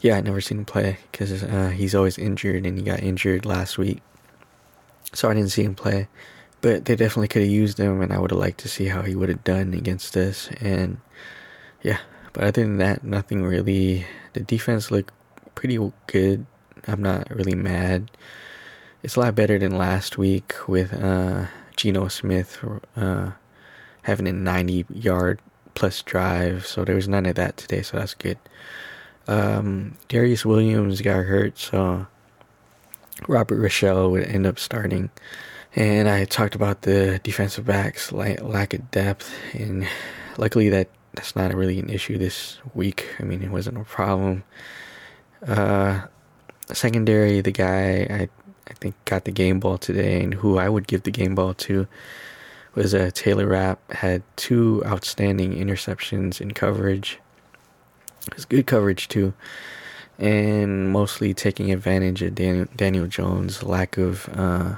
yeah, 0.00 0.16
I 0.16 0.20
never 0.20 0.40
seen 0.40 0.58
him 0.58 0.64
play 0.64 0.98
because 1.10 1.42
uh, 1.42 1.70
he's 1.70 1.94
always 1.94 2.18
injured, 2.18 2.64
and 2.64 2.78
he 2.78 2.84
got 2.84 3.00
injured 3.00 3.44
last 3.44 3.78
week, 3.78 4.02
so 5.12 5.28
I 5.28 5.34
didn't 5.34 5.50
see 5.50 5.64
him 5.64 5.74
play. 5.74 6.08
But 6.60 6.84
they 6.86 6.96
definitely 6.96 7.28
could 7.28 7.42
have 7.42 7.50
used 7.50 7.78
him, 7.78 8.00
and 8.00 8.12
I 8.12 8.18
would 8.18 8.30
have 8.30 8.40
liked 8.40 8.58
to 8.60 8.68
see 8.68 8.86
how 8.86 9.02
he 9.02 9.14
would 9.14 9.28
have 9.28 9.44
done 9.44 9.74
against 9.74 10.14
this. 10.14 10.48
And 10.60 10.98
yeah, 11.82 11.98
but 12.32 12.44
other 12.44 12.62
than 12.62 12.78
that, 12.78 13.04
nothing 13.04 13.42
really. 13.44 14.06
The 14.32 14.40
defense 14.40 14.90
looked 14.90 15.12
pretty 15.54 15.78
good. 16.06 16.46
I'm 16.86 17.02
not 17.02 17.30
really 17.30 17.54
mad. 17.54 18.10
It's 19.02 19.16
a 19.16 19.20
lot 19.20 19.34
better 19.34 19.58
than 19.58 19.76
last 19.76 20.18
week 20.18 20.54
with 20.68 20.92
uh, 20.92 21.46
Geno 21.76 22.08
Smith 22.08 22.64
uh, 22.96 23.30
having 24.06 24.28
a 24.28 24.32
90 24.32 24.86
yard 24.90 25.40
plus 25.74 26.00
drive. 26.02 26.64
So 26.64 26.84
there 26.84 26.94
was 26.94 27.08
none 27.08 27.26
of 27.26 27.34
that 27.34 27.56
today, 27.56 27.82
so 27.82 27.96
that's 27.96 28.14
good. 28.14 28.38
Um, 29.26 29.96
Darious 30.08 30.44
Williams 30.44 31.00
got 31.00 31.24
hurt, 31.24 31.58
so 31.58 32.06
Robert 33.26 33.58
Rochell 33.58 34.12
would 34.12 34.22
end 34.28 34.46
up 34.46 34.60
starting. 34.60 35.10
And 35.74 36.08
I 36.08 36.24
talked 36.24 36.54
about 36.54 36.82
the 36.82 37.20
defensive 37.24 37.66
backs 37.66 38.12
lack 38.12 38.72
of 38.72 38.90
depth, 38.92 39.28
and 39.52 39.88
luckily 40.38 40.68
that 40.68 40.88
that's 41.14 41.34
not 41.34 41.52
really 41.52 41.80
an 41.80 41.90
issue 41.90 42.16
this 42.16 42.58
week. 42.74 43.08
I 43.18 43.24
mean, 43.24 43.42
it 43.42 43.50
wasn't 43.50 43.78
a 43.78 43.84
problem. 43.84 44.44
Uh, 45.44 46.02
secondary, 46.72 47.40
the 47.40 47.50
guy 47.50 48.06
I 48.08 48.28
I 48.68 48.74
think 48.74 48.94
got 49.04 49.24
the 49.24 49.32
game 49.32 49.58
ball 49.58 49.78
today, 49.78 50.22
and 50.22 50.32
who 50.32 50.58
I 50.58 50.68
would 50.68 50.86
give 50.86 51.02
the 51.02 51.10
game 51.10 51.34
ball 51.34 51.54
to 51.54 51.88
was 52.76 52.94
uh, 52.94 53.10
Taylor 53.14 53.46
Rapp. 53.48 53.90
Had 53.90 54.22
two 54.36 54.82
outstanding 54.86 55.52
interceptions 55.54 56.40
in 56.40 56.52
coverage. 56.52 57.18
It 58.28 58.34
was 58.36 58.44
good 58.44 58.66
coverage 58.66 59.08
too. 59.08 59.34
and 60.18 60.90
mostly 60.90 61.34
taking 61.34 61.72
advantage 61.72 62.22
of 62.22 62.34
Daniel, 62.34 62.66
Daniel 62.76 63.06
Jones' 63.06 63.62
lack 63.62 63.98
of 63.98 64.28
uh, 64.34 64.76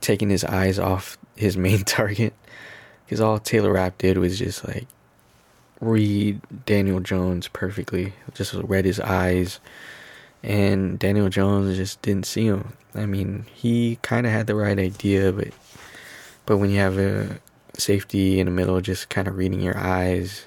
taking 0.00 0.28
his 0.30 0.44
eyes 0.44 0.78
off 0.78 1.16
his 1.36 1.56
main 1.56 1.84
target. 1.84 2.34
Because 3.06 3.20
all 3.20 3.38
Taylor 3.38 3.72
Rapp 3.72 3.98
did 3.98 4.18
was 4.18 4.38
just 4.38 4.66
like 4.66 4.86
read 5.80 6.40
Daniel 6.66 7.00
Jones 7.00 7.48
perfectly, 7.48 8.12
just 8.34 8.54
read 8.54 8.84
his 8.84 9.00
eyes, 9.00 9.60
and 10.42 10.98
Daniel 10.98 11.28
Jones 11.28 11.76
just 11.76 12.00
didn't 12.02 12.26
see 12.26 12.46
him. 12.46 12.72
I 12.94 13.06
mean, 13.06 13.46
he 13.54 13.98
kind 14.02 14.26
of 14.26 14.32
had 14.32 14.46
the 14.46 14.54
right 14.54 14.78
idea, 14.78 15.32
but 15.32 15.48
but 16.50 16.58
when 16.58 16.70
you 16.70 16.80
have 16.80 16.98
a 16.98 17.38
safety 17.74 18.40
in 18.40 18.46
the 18.46 18.50
middle, 18.50 18.80
just 18.80 19.08
kind 19.08 19.28
of 19.28 19.36
reading 19.36 19.60
your 19.60 19.78
eyes, 19.78 20.46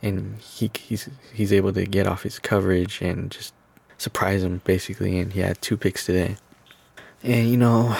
and 0.00 0.38
he 0.38 0.70
he's 0.72 1.06
he's 1.34 1.52
able 1.52 1.70
to 1.74 1.84
get 1.84 2.06
off 2.06 2.22
his 2.22 2.38
coverage 2.38 3.02
and 3.02 3.30
just 3.30 3.52
surprise 3.98 4.42
him 4.42 4.62
basically. 4.64 5.18
And 5.18 5.34
he 5.34 5.40
had 5.40 5.60
two 5.60 5.76
picks 5.76 6.06
today. 6.06 6.38
And 7.22 7.46
you 7.46 7.58
know, 7.58 7.94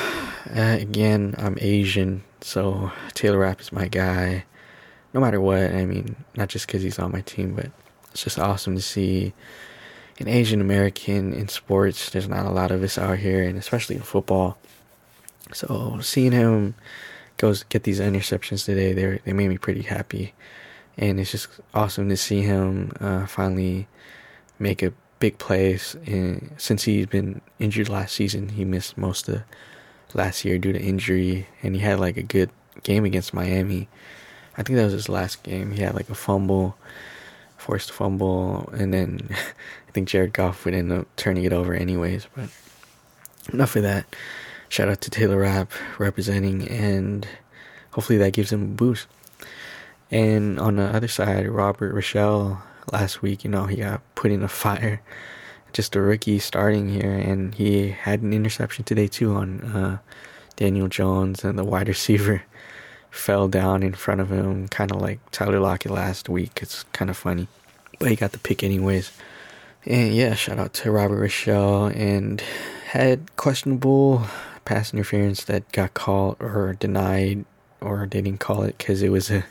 uh, 0.56 0.78
again, 0.80 1.34
I'm 1.36 1.58
Asian, 1.60 2.24
so 2.40 2.92
Taylor 3.12 3.40
Rapp 3.40 3.60
is 3.60 3.72
my 3.72 3.88
guy. 3.88 4.46
No 5.12 5.20
matter 5.20 5.38
what, 5.38 5.74
I 5.74 5.84
mean, 5.84 6.16
not 6.34 6.48
just 6.48 6.66
because 6.66 6.80
he's 6.80 6.98
on 6.98 7.12
my 7.12 7.20
team, 7.20 7.54
but 7.54 7.70
it's 8.10 8.24
just 8.24 8.38
awesome 8.38 8.74
to 8.74 8.80
see 8.80 9.34
an 10.18 10.28
Asian 10.28 10.62
American 10.62 11.34
in 11.34 11.48
sports. 11.48 12.08
There's 12.08 12.26
not 12.26 12.46
a 12.46 12.50
lot 12.52 12.70
of 12.70 12.82
us 12.82 12.96
out 12.96 13.18
here, 13.18 13.42
and 13.42 13.58
especially 13.58 13.96
in 13.96 14.02
football. 14.02 14.56
So 15.52 15.98
seeing 16.00 16.32
him 16.32 16.74
goes 17.38 17.64
get 17.64 17.84
these 17.84 18.00
interceptions 18.00 18.64
today, 18.64 18.92
they 18.92 19.20
they 19.24 19.32
made 19.32 19.48
me 19.48 19.58
pretty 19.58 19.82
happy, 19.82 20.34
and 20.96 21.18
it's 21.18 21.32
just 21.32 21.48
awesome 21.74 22.08
to 22.08 22.16
see 22.16 22.42
him 22.42 22.92
uh, 23.00 23.26
finally 23.26 23.88
make 24.58 24.82
a 24.82 24.92
big 25.18 25.38
plays. 25.38 25.96
And 26.06 26.54
since 26.58 26.82
he's 26.84 27.06
been 27.06 27.40
injured 27.58 27.88
last 27.88 28.14
season, 28.14 28.50
he 28.50 28.64
missed 28.64 28.98
most 28.98 29.28
of 29.28 29.42
last 30.14 30.44
year 30.44 30.58
due 30.58 30.72
to 30.72 30.80
injury, 30.80 31.46
and 31.62 31.74
he 31.74 31.80
had 31.80 31.98
like 31.98 32.16
a 32.16 32.22
good 32.22 32.50
game 32.82 33.04
against 33.04 33.34
Miami. 33.34 33.88
I 34.56 34.62
think 34.62 34.76
that 34.76 34.84
was 34.84 34.92
his 34.92 35.08
last 35.08 35.42
game. 35.42 35.72
He 35.72 35.82
had 35.82 35.94
like 35.94 36.10
a 36.10 36.14
fumble 36.14 36.76
forced 37.58 37.92
fumble, 37.92 38.70
and 38.72 38.94
then 38.94 39.28
I 39.88 39.90
think 39.92 40.08
Jared 40.08 40.32
Goff 40.32 40.64
would 40.64 40.74
end 40.74 40.92
up 40.92 41.06
turning 41.16 41.44
it 41.44 41.52
over 41.52 41.74
anyways. 41.74 42.26
But 42.34 42.48
enough 43.52 43.76
of 43.76 43.82
that. 43.82 44.06
Shout 44.68 44.88
out 44.88 45.00
to 45.02 45.10
Taylor 45.10 45.38
Rapp 45.38 45.72
representing, 45.98 46.68
and 46.68 47.26
hopefully 47.92 48.18
that 48.18 48.32
gives 48.32 48.52
him 48.52 48.62
a 48.62 48.66
boost. 48.66 49.06
And 50.10 50.58
on 50.58 50.76
the 50.76 50.84
other 50.84 51.08
side, 51.08 51.48
Robert 51.48 51.94
Rochell 51.94 52.60
last 52.92 53.22
week, 53.22 53.44
you 53.44 53.50
know, 53.50 53.66
he 53.66 53.76
got 53.76 54.02
put 54.14 54.30
in 54.30 54.42
a 54.42 54.48
fire. 54.48 55.02
Just 55.72 55.94
a 55.96 56.00
rookie 56.00 56.38
starting 56.38 56.88
here, 56.88 57.12
and 57.12 57.54
he 57.54 57.90
had 57.90 58.22
an 58.22 58.32
interception 58.32 58.84
today 58.84 59.06
too 59.06 59.34
on 59.34 59.60
uh, 59.60 59.98
Daniel 60.56 60.88
Jones 60.88 61.44
and 61.44 61.58
the 61.58 61.64
wide 61.64 61.88
receiver 61.88 62.42
fell 63.10 63.48
down 63.48 63.82
in 63.82 63.92
front 63.92 64.20
of 64.20 64.30
him, 64.30 64.68
kind 64.68 64.90
of 64.90 65.00
like 65.00 65.18
Tyler 65.30 65.60
Lockett 65.60 65.92
last 65.92 66.28
week. 66.28 66.60
It's 66.62 66.84
kind 66.84 67.10
of 67.10 67.16
funny 67.16 67.48
but 67.98 68.10
he 68.10 68.16
got 68.16 68.32
the 68.32 68.38
pick 68.38 68.62
anyways. 68.62 69.12
And 69.84 70.14
yeah, 70.14 70.34
shout 70.34 70.58
out 70.58 70.72
to 70.74 70.90
Robert 70.90 71.20
Rochell 71.20 71.94
and 71.94 72.40
had 72.90 73.36
questionable 73.36 74.24
pass 74.68 74.92
interference 74.92 75.44
that 75.44 75.72
got 75.72 75.94
called 75.94 76.36
or 76.40 76.74
denied 76.74 77.46
or 77.80 78.04
didn't 78.04 78.36
call 78.36 78.64
it 78.64 78.76
because 78.76 79.02
it 79.02 79.08
was 79.08 79.30
a 79.30 79.42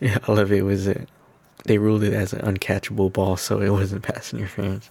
yeah, 0.00 0.18
all 0.28 0.38
of 0.38 0.50
it 0.50 0.62
was 0.62 0.88
a 0.88 1.06
they 1.64 1.76
ruled 1.76 2.02
it 2.02 2.14
as 2.14 2.32
an 2.32 2.40
uncatchable 2.40 3.12
ball, 3.12 3.36
so 3.36 3.60
it 3.60 3.68
wasn't 3.68 4.02
pass 4.02 4.32
interference. 4.32 4.88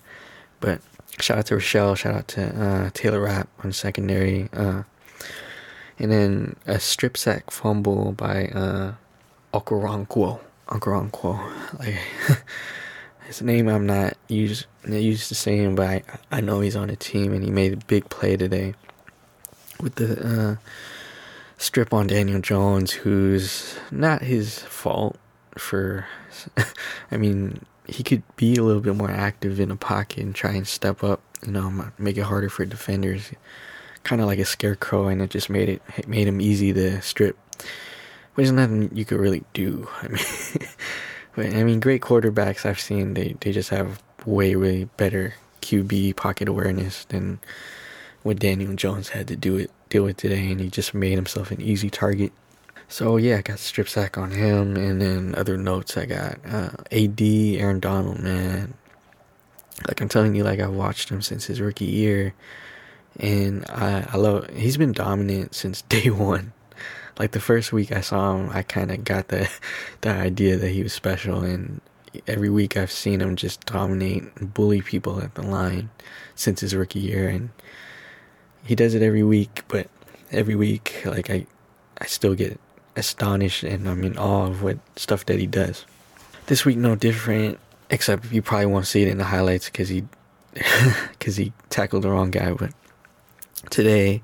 But 0.59 0.79
shout 1.19 1.39
out 1.39 1.45
to 1.47 1.55
Rochell, 1.55 1.97
shout 1.97 2.13
out 2.13 2.27
to 2.29 2.63
uh, 2.63 2.89
Taylor 2.93 3.21
Rapp 3.21 3.49
on 3.63 3.71
secondary, 3.71 4.47
uh, 4.53 4.83
and 5.97 6.11
then 6.11 6.55
a 6.67 6.79
strip 6.79 7.17
sack 7.17 7.49
fumble 7.49 8.11
by 8.11 8.49
uh, 8.49 8.93
Okoronkwo. 9.55 10.39
Okoronkwo. 10.67 11.79
Like 11.79 11.97
his 13.25 13.41
name, 13.41 13.67
I'm 13.67 13.87
not 13.87 14.15
used 14.27 14.67
used 14.95 15.27
to 15.29 15.35
saying, 15.35 15.75
but 15.75 15.87
I, 15.87 16.03
I 16.31 16.41
know 16.41 16.61
he's 16.61 16.75
on 16.75 16.89
a 16.89 16.95
team 16.95 17.33
and 17.33 17.43
he 17.43 17.51
made 17.51 17.73
a 17.73 17.85
big 17.87 18.09
play 18.09 18.37
today 18.37 18.73
with 19.79 19.95
the 19.95 20.25
uh, 20.25 20.55
strip 21.57 21.93
on 21.93 22.07
Daniel 22.07 22.41
Jones, 22.41 22.91
who's 22.91 23.77
not 23.91 24.21
his 24.21 24.59
fault 24.59 25.17
for. 25.57 26.05
I 27.11 27.17
mean, 27.17 27.65
he 27.87 28.03
could 28.03 28.23
be 28.35 28.55
a 28.55 28.63
little 28.63 28.81
bit 28.81 28.95
more 28.95 29.11
active 29.11 29.59
in 29.59 29.69
the 29.69 29.75
pocket 29.75 30.23
and 30.23 30.35
try 30.35 30.51
and 30.51 30.67
step 30.67 31.03
up. 31.03 31.21
You 31.45 31.51
know, 31.51 31.91
make 31.97 32.17
it 32.17 32.21
harder 32.21 32.49
for 32.49 32.65
defenders. 32.65 33.31
Kind 34.03 34.21
of 34.21 34.27
like 34.27 34.39
a 34.39 34.45
scarecrow, 34.45 35.07
and 35.07 35.21
it 35.21 35.29
just 35.29 35.49
made 35.49 35.69
it, 35.69 35.81
it 35.97 36.07
made 36.07 36.27
him 36.27 36.39
easy 36.39 36.71
to 36.73 37.01
strip 37.01 37.37
But 37.57 37.67
there's 38.37 38.51
nothing 38.51 38.89
you 38.93 39.05
could 39.05 39.19
really 39.19 39.43
do. 39.53 39.87
I 40.01 40.07
mean, 40.07 40.23
but 41.35 41.45
I 41.47 41.63
mean, 41.63 41.79
great 41.79 42.01
quarterbacks 42.01 42.65
I've 42.65 42.79
seen 42.79 43.13
they 43.13 43.35
they 43.39 43.51
just 43.51 43.69
have 43.69 44.01
way 44.25 44.55
way 44.55 44.85
better 44.97 45.35
QB 45.61 46.15
pocket 46.15 46.47
awareness 46.47 47.05
than 47.05 47.39
what 48.23 48.39
Daniel 48.39 48.73
Jones 48.73 49.09
had 49.09 49.27
to 49.27 49.35
do 49.35 49.57
it 49.57 49.71
deal 49.89 50.03
with 50.03 50.17
today, 50.17 50.51
and 50.51 50.59
he 50.59 50.69
just 50.69 50.93
made 50.93 51.15
himself 51.15 51.51
an 51.51 51.61
easy 51.61 51.89
target. 51.89 52.31
So 52.89 53.17
yeah, 53.17 53.37
I 53.37 53.41
got 53.41 53.59
strip 53.59 53.89
sack 53.89 54.17
on 54.17 54.31
him, 54.31 54.75
and 54.75 55.01
then 55.01 55.35
other 55.35 55.57
notes 55.57 55.97
I 55.97 56.05
got 56.05 56.39
uh, 56.45 56.69
AD 56.91 57.21
Aaron 57.21 57.79
Donald, 57.79 58.19
man. 58.19 58.73
Like 59.87 60.01
I'm 60.01 60.09
telling 60.09 60.35
you, 60.35 60.43
like 60.43 60.59
I've 60.59 60.73
watched 60.73 61.09
him 61.09 61.21
since 61.21 61.45
his 61.45 61.61
rookie 61.61 61.85
year, 61.85 62.33
and 63.19 63.65
I 63.69 64.07
I 64.11 64.17
love 64.17 64.49
he's 64.49 64.77
been 64.77 64.93
dominant 64.93 65.55
since 65.55 65.81
day 65.89 66.09
one 66.09 66.53
like 67.19 67.31
the 67.31 67.39
first 67.39 67.73
week 67.73 67.91
I 67.91 68.01
saw 68.01 68.35
him, 68.35 68.49
I 68.51 68.63
kind 68.63 68.91
of 68.91 69.03
got 69.03 69.29
the 69.29 69.49
the 70.01 70.09
idea 70.09 70.57
that 70.57 70.69
he 70.69 70.83
was 70.83 70.93
special, 70.93 71.41
and 71.41 71.81
every 72.27 72.49
week 72.49 72.77
I've 72.77 72.91
seen 72.91 73.21
him 73.21 73.35
just 73.35 73.65
dominate 73.65 74.23
and 74.35 74.53
bully 74.53 74.81
people 74.81 75.21
at 75.21 75.35
the 75.35 75.41
line 75.41 75.89
since 76.35 76.61
his 76.61 76.75
rookie 76.75 76.99
year, 76.99 77.29
and 77.29 77.49
he 78.63 78.75
does 78.75 78.93
it 78.93 79.01
every 79.01 79.23
week. 79.23 79.63
But 79.67 79.89
every 80.31 80.55
week, 80.55 81.01
like 81.05 81.29
I, 81.29 81.45
I 81.99 82.05
still 82.05 82.35
get 82.35 82.59
astonished 82.95 83.63
and 83.63 83.87
I'm 83.87 84.03
in 84.03 84.17
awe 84.17 84.47
of 84.47 84.63
what 84.63 84.79
stuff 84.95 85.25
that 85.27 85.39
he 85.39 85.47
does. 85.47 85.85
This 86.47 86.65
week, 86.65 86.77
no 86.77 86.95
different, 86.95 87.59
except 87.89 88.31
you 88.31 88.41
probably 88.41 88.67
won't 88.67 88.87
see 88.87 89.03
it 89.03 89.07
in 89.07 89.17
the 89.17 89.25
highlights 89.25 89.65
because 89.65 89.89
he, 89.89 90.03
because 91.11 91.35
he 91.35 91.53
tackled 91.69 92.03
the 92.03 92.09
wrong 92.09 92.31
guy. 92.31 92.53
But 92.53 92.71
today 93.69 94.21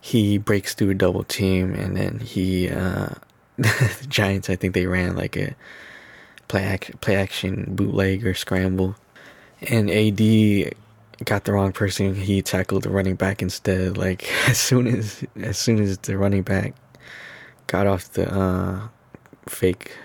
he 0.00 0.36
breaks 0.36 0.74
through 0.74 0.90
a 0.90 0.94
double 0.94 1.24
team 1.24 1.74
and 1.74 1.96
then 1.96 2.18
he 2.20 2.68
uh, 2.68 3.10
the 3.56 4.06
Giants 4.08 4.50
I 4.50 4.56
think 4.56 4.74
they 4.74 4.86
ran 4.86 5.14
like 5.14 5.36
a 5.36 5.54
play 6.52 6.64
act, 6.64 7.00
play 7.00 7.16
action 7.16 7.64
bootleg 7.74 8.26
or 8.26 8.34
scramble. 8.34 8.94
And 9.62 9.90
AD 9.90 10.74
got 11.24 11.44
the 11.44 11.52
wrong 11.54 11.72
person. 11.72 12.14
He 12.14 12.42
tackled 12.42 12.82
the 12.82 12.90
running 12.90 13.14
back 13.14 13.40
instead. 13.40 13.96
Like 13.96 14.30
as 14.48 14.58
soon 14.58 14.86
as 14.86 15.24
as 15.36 15.56
soon 15.56 15.80
as 15.80 15.96
the 15.96 16.18
running 16.18 16.42
back 16.42 16.74
got 17.68 17.86
off 17.86 18.12
the 18.12 18.30
uh, 18.30 18.88
fake 19.48 19.96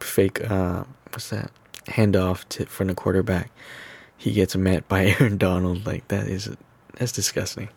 fake 0.00 0.50
uh, 0.50 0.82
what's 1.10 1.30
that? 1.30 1.52
Handoff 1.86 2.48
to, 2.48 2.66
from 2.66 2.88
the 2.88 2.94
quarterback 2.94 3.52
he 4.16 4.32
gets 4.32 4.56
met 4.56 4.88
by 4.88 5.06
Aaron 5.20 5.38
Donald. 5.38 5.86
Like 5.86 6.08
that 6.08 6.26
is 6.26 6.50
that's 6.94 7.12
disgusting. 7.12 7.68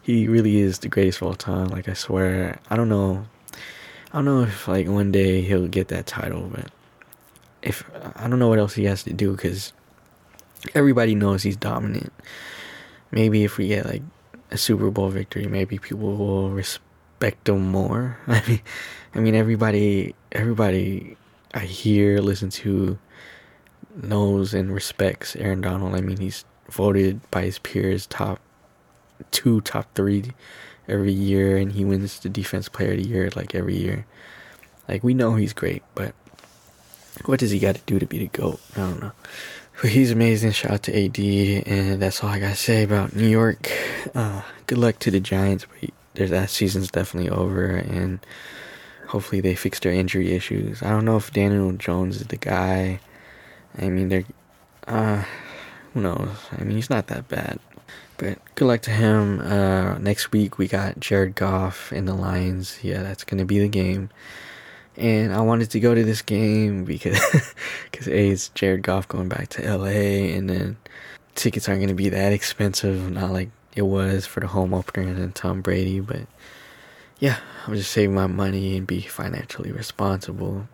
He 0.00 0.26
really 0.26 0.56
is 0.56 0.78
the 0.78 0.88
greatest 0.88 1.20
of 1.20 1.28
all 1.28 1.34
time. 1.34 1.68
Like 1.68 1.86
I 1.86 1.92
swear, 1.92 2.58
I 2.70 2.76
don't 2.76 2.88
know, 2.88 3.26
I 4.10 4.16
don't 4.16 4.24
know 4.24 4.40
if 4.40 4.66
like 4.68 4.88
one 4.88 5.12
day 5.12 5.42
he'll 5.42 5.68
get 5.68 5.88
that 5.88 6.06
title, 6.06 6.48
but 6.50 6.70
if 7.62 7.88
I 8.16 8.28
don't 8.28 8.38
know 8.38 8.48
what 8.48 8.58
else 8.58 8.74
he 8.74 8.84
has 8.84 9.02
to 9.04 9.12
do 9.12 9.32
because 9.32 9.72
everybody 10.74 11.14
knows 11.14 11.42
he's 11.42 11.56
dominant. 11.56 12.12
Maybe 13.10 13.44
if 13.44 13.58
we 13.58 13.68
get 13.68 13.86
like 13.86 14.02
a 14.50 14.58
Super 14.58 14.90
Bowl 14.90 15.08
victory, 15.08 15.46
maybe 15.46 15.78
people 15.78 16.16
will 16.16 16.50
respect 16.50 17.48
him 17.48 17.70
more. 17.70 18.18
I 18.26 18.42
mean, 18.46 18.60
I 19.14 19.20
mean 19.20 19.34
everybody, 19.34 20.14
everybody 20.32 21.16
I 21.54 21.60
hear, 21.60 22.18
listen 22.18 22.50
to, 22.50 22.98
knows 24.02 24.54
and 24.54 24.72
respects 24.72 25.36
Aaron 25.36 25.60
Donald. 25.60 25.94
I 25.94 26.00
mean, 26.00 26.18
he's 26.18 26.44
voted 26.70 27.20
by 27.30 27.42
his 27.42 27.58
peers 27.58 28.06
top 28.06 28.40
two 29.30 29.60
top 29.60 29.94
three 29.94 30.32
every 30.88 31.12
year, 31.12 31.56
and 31.56 31.72
he 31.72 31.84
wins 31.84 32.18
the 32.20 32.28
defense 32.28 32.68
player 32.68 32.92
of 32.92 32.98
the 32.98 33.08
year 33.08 33.30
like 33.36 33.54
every 33.54 33.76
year. 33.76 34.06
Like 34.88 35.04
we 35.04 35.14
know 35.14 35.34
he's 35.34 35.52
great, 35.52 35.82
but 35.94 36.14
what 37.26 37.40
does 37.40 37.50
he 37.50 37.58
got 37.58 37.76
to 37.76 37.80
do 37.86 37.98
to 37.98 38.06
be 38.06 38.18
the 38.18 38.28
goat? 38.28 38.60
I 38.74 38.80
don't 38.80 39.00
know. 39.00 39.12
But 39.80 39.90
he's 39.90 40.10
amazing. 40.10 40.52
Shout 40.52 40.72
out 40.72 40.82
to 40.84 41.04
AD, 41.04 41.18
and 41.66 42.00
that's 42.00 42.22
all 42.22 42.30
I 42.30 42.38
gotta 42.38 42.54
say 42.54 42.84
about 42.84 43.16
New 43.16 43.26
York. 43.26 43.70
Uh, 44.14 44.42
good 44.66 44.78
luck 44.78 44.98
to 45.00 45.10
the 45.10 45.20
Giants, 45.20 45.66
but 45.66 45.90
their 46.14 46.28
that 46.28 46.50
season's 46.50 46.90
definitely 46.90 47.30
over, 47.30 47.66
and 47.66 48.20
hopefully 49.08 49.40
they 49.40 49.54
fix 49.54 49.80
their 49.80 49.92
injury 49.92 50.32
issues. 50.32 50.82
I 50.82 50.90
don't 50.90 51.04
know 51.04 51.16
if 51.16 51.32
Daniel 51.32 51.72
Jones 51.72 52.20
is 52.20 52.26
the 52.28 52.36
guy. 52.36 53.00
I 53.78 53.88
mean, 53.88 54.08
they're 54.08 54.24
uh, 54.86 55.24
who 55.94 56.00
knows? 56.00 56.28
I 56.52 56.64
mean, 56.64 56.76
he's 56.76 56.90
not 56.90 57.08
that 57.08 57.28
bad. 57.28 57.58
But 58.18 58.38
good 58.54 58.66
luck 58.66 58.82
to 58.82 58.90
him. 58.90 59.40
Uh, 59.40 59.98
next 59.98 60.32
week 60.32 60.58
we 60.58 60.68
got 60.68 61.00
Jared 61.00 61.34
Goff 61.34 61.90
and 61.92 62.06
the 62.06 62.14
Lions. 62.14 62.78
Yeah, 62.82 63.02
that's 63.02 63.24
gonna 63.24 63.44
be 63.44 63.58
the 63.58 63.68
game. 63.68 64.10
And 64.96 65.32
I 65.32 65.40
wanted 65.40 65.70
to 65.70 65.80
go 65.80 65.94
to 65.94 66.04
this 66.04 66.22
game 66.22 66.84
because, 66.84 67.18
because 67.90 68.08
a 68.08 68.30
it's 68.30 68.50
Jared 68.50 68.82
Goff 68.82 69.08
going 69.08 69.28
back 69.28 69.48
to 69.50 69.64
L.A. 69.64 70.34
and 70.34 70.50
then 70.50 70.76
tickets 71.34 71.68
aren't 71.68 71.80
gonna 71.80 71.94
be 71.94 72.10
that 72.10 72.32
expensive. 72.32 73.10
Not 73.10 73.30
like 73.30 73.50
it 73.74 73.82
was 73.82 74.26
for 74.26 74.40
the 74.40 74.48
home 74.48 74.74
opener 74.74 75.08
and 75.08 75.18
then 75.18 75.32
Tom 75.32 75.62
Brady. 75.62 76.00
But 76.00 76.26
yeah, 77.18 77.38
I'm 77.66 77.74
just 77.74 77.90
saving 77.90 78.14
my 78.14 78.26
money 78.26 78.76
and 78.76 78.86
be 78.86 79.00
financially 79.00 79.72
responsible. 79.72 80.68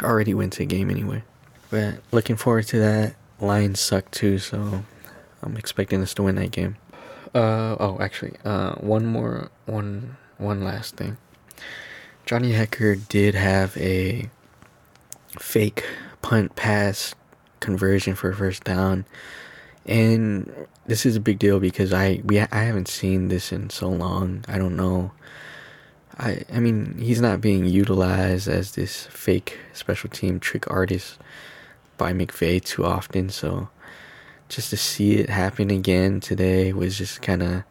I 0.00 0.04
already 0.04 0.34
went 0.34 0.52
to 0.54 0.64
a 0.64 0.66
game 0.66 0.90
anyway. 0.90 1.22
But 1.70 2.00
looking 2.12 2.36
forward 2.36 2.66
to 2.68 2.78
that. 2.80 3.16
Lions 3.40 3.80
suck 3.80 4.10
too, 4.10 4.38
so 4.38 4.82
I'm 5.42 5.56
expecting 5.56 6.00
us 6.02 6.14
to 6.14 6.22
win 6.22 6.36
that 6.36 6.50
game. 6.50 6.76
Uh 7.34 7.76
oh, 7.78 7.98
actually, 8.00 8.34
uh, 8.44 8.76
one 8.76 9.04
more, 9.04 9.50
one 9.66 10.16
one 10.38 10.64
last 10.64 10.96
thing. 10.96 11.18
Johnny 12.26 12.50
Hekker 12.50 13.06
did 13.08 13.36
have 13.36 13.76
a 13.76 14.28
fake 15.38 15.84
punt 16.22 16.56
pass 16.56 17.14
conversion 17.60 18.16
for 18.16 18.30
a 18.30 18.34
first 18.34 18.64
down, 18.64 19.04
and 19.86 20.52
this 20.86 21.06
is 21.06 21.14
a 21.14 21.20
big 21.20 21.38
deal 21.38 21.60
because 21.60 21.92
I 21.92 22.20
we 22.24 22.40
I 22.40 22.46
haven't 22.50 22.88
seen 22.88 23.28
this 23.28 23.52
in 23.52 23.70
so 23.70 23.88
long. 23.88 24.44
I 24.48 24.58
don't 24.58 24.74
know. 24.74 25.12
I 26.18 26.42
I 26.52 26.58
mean 26.58 26.98
he's 26.98 27.20
not 27.20 27.40
being 27.40 27.64
utilized 27.64 28.48
as 28.48 28.72
this 28.72 29.06
fake 29.06 29.60
special 29.72 30.10
team 30.10 30.40
trick 30.40 30.68
artist 30.68 31.18
by 31.96 32.12
McVay 32.12 32.60
too 32.60 32.84
often, 32.84 33.30
so 33.30 33.68
just 34.48 34.70
to 34.70 34.76
see 34.76 35.14
it 35.14 35.30
happen 35.30 35.70
again 35.70 36.18
today 36.18 36.72
was 36.72 36.98
just 36.98 37.22
kind 37.22 37.44
of 37.44 37.62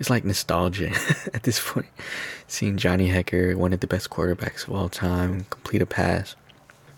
it's 0.00 0.10
like 0.10 0.24
nostalgia 0.24 0.90
at 1.34 1.44
this 1.44 1.60
point. 1.62 1.86
Seeing 2.48 2.78
Johnny 2.78 3.08
Hekker, 3.08 3.54
one 3.54 3.72
of 3.72 3.80
the 3.80 3.86
best 3.86 4.10
quarterbacks 4.10 4.66
of 4.66 4.74
all 4.74 4.88
time, 4.88 5.44
complete 5.50 5.82
a 5.82 5.86
pass, 5.86 6.34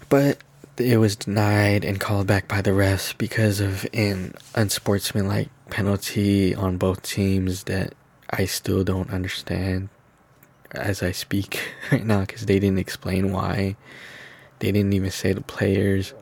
but 0.09 0.39
it 0.79 0.97
was 0.99 1.17
denied 1.17 1.85
and 1.85 2.01
called 2.01 2.27
back 2.27 2.49
by 2.49 2.63
the 2.63 2.71
refs 2.71 3.17
because 3.19 3.61
of 3.61 3.87
an 3.93 4.35
unsportsmanlike 4.55 5.51
penalty 5.69 6.55
on 6.55 6.79
both 6.79 7.03
teams 7.03 7.65
that 7.65 7.95
I 8.31 8.47
still 8.47 8.83
don't 8.85 9.11
understand 9.11 9.91
as 10.71 11.03
I 11.03 11.13
speak 11.13 11.61
right 11.93 12.05
now 12.07 12.21
because 12.21 12.47
they 12.47 12.59
didn't 12.59 12.79
explain 12.79 13.33
why. 13.33 13.77
They 14.61 14.73
didn't 14.73 14.93
even 14.95 15.11
say 15.11 15.33
the 15.33 15.43
players. 15.43 16.15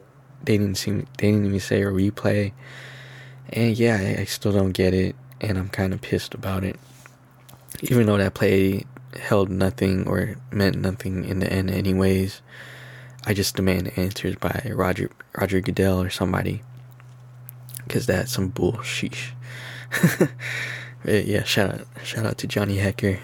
They 0.43 0.57
didn't 0.57 0.77
seem. 0.77 1.07
They 1.19 1.31
didn't 1.31 1.47
even 1.47 1.61
say 1.61 1.83
a 1.83 1.87
replay. 1.87 2.53
And 3.51 3.79
yeah, 3.79 3.97
I, 3.97 4.23
I 4.23 4.25
still 4.25 4.53
don't 4.53 4.73
get 4.73 4.95
it, 4.95 5.15
and 5.41 5.59
I'm 5.59 5.69
kind 5.69 5.93
of 5.93 6.01
pissed 6.01 6.35
about 6.35 6.65
it. 6.65 6.79
Even 7.83 8.07
though 8.07 8.19
that 8.19 8.35
play 8.35 8.85
held 9.19 9.51
nothing 9.51 10.07
or 10.07 10.37
meant 10.51 10.77
nothing 10.77 11.25
in 11.25 11.41
the 11.41 11.53
end, 11.53 11.71
anyways. 11.71 12.43
I 13.25 13.35
just 13.35 13.57
demand 13.57 13.93
answers 13.97 14.37
by 14.37 14.71
Roger 14.75 15.11
Roger 15.39 15.61
Goodell 15.61 16.01
or 16.01 16.11
somebody, 16.11 16.63
cause 17.89 18.07
that's 18.07 18.33
some 18.33 18.49
bullshit. 18.49 19.15
yeah, 21.05 21.45
shout 21.45 21.75
out 21.75 21.87
shout 22.03 22.25
out 22.25 22.39
to 22.39 22.47
Johnny 22.47 22.79
Hekker. 22.79 23.21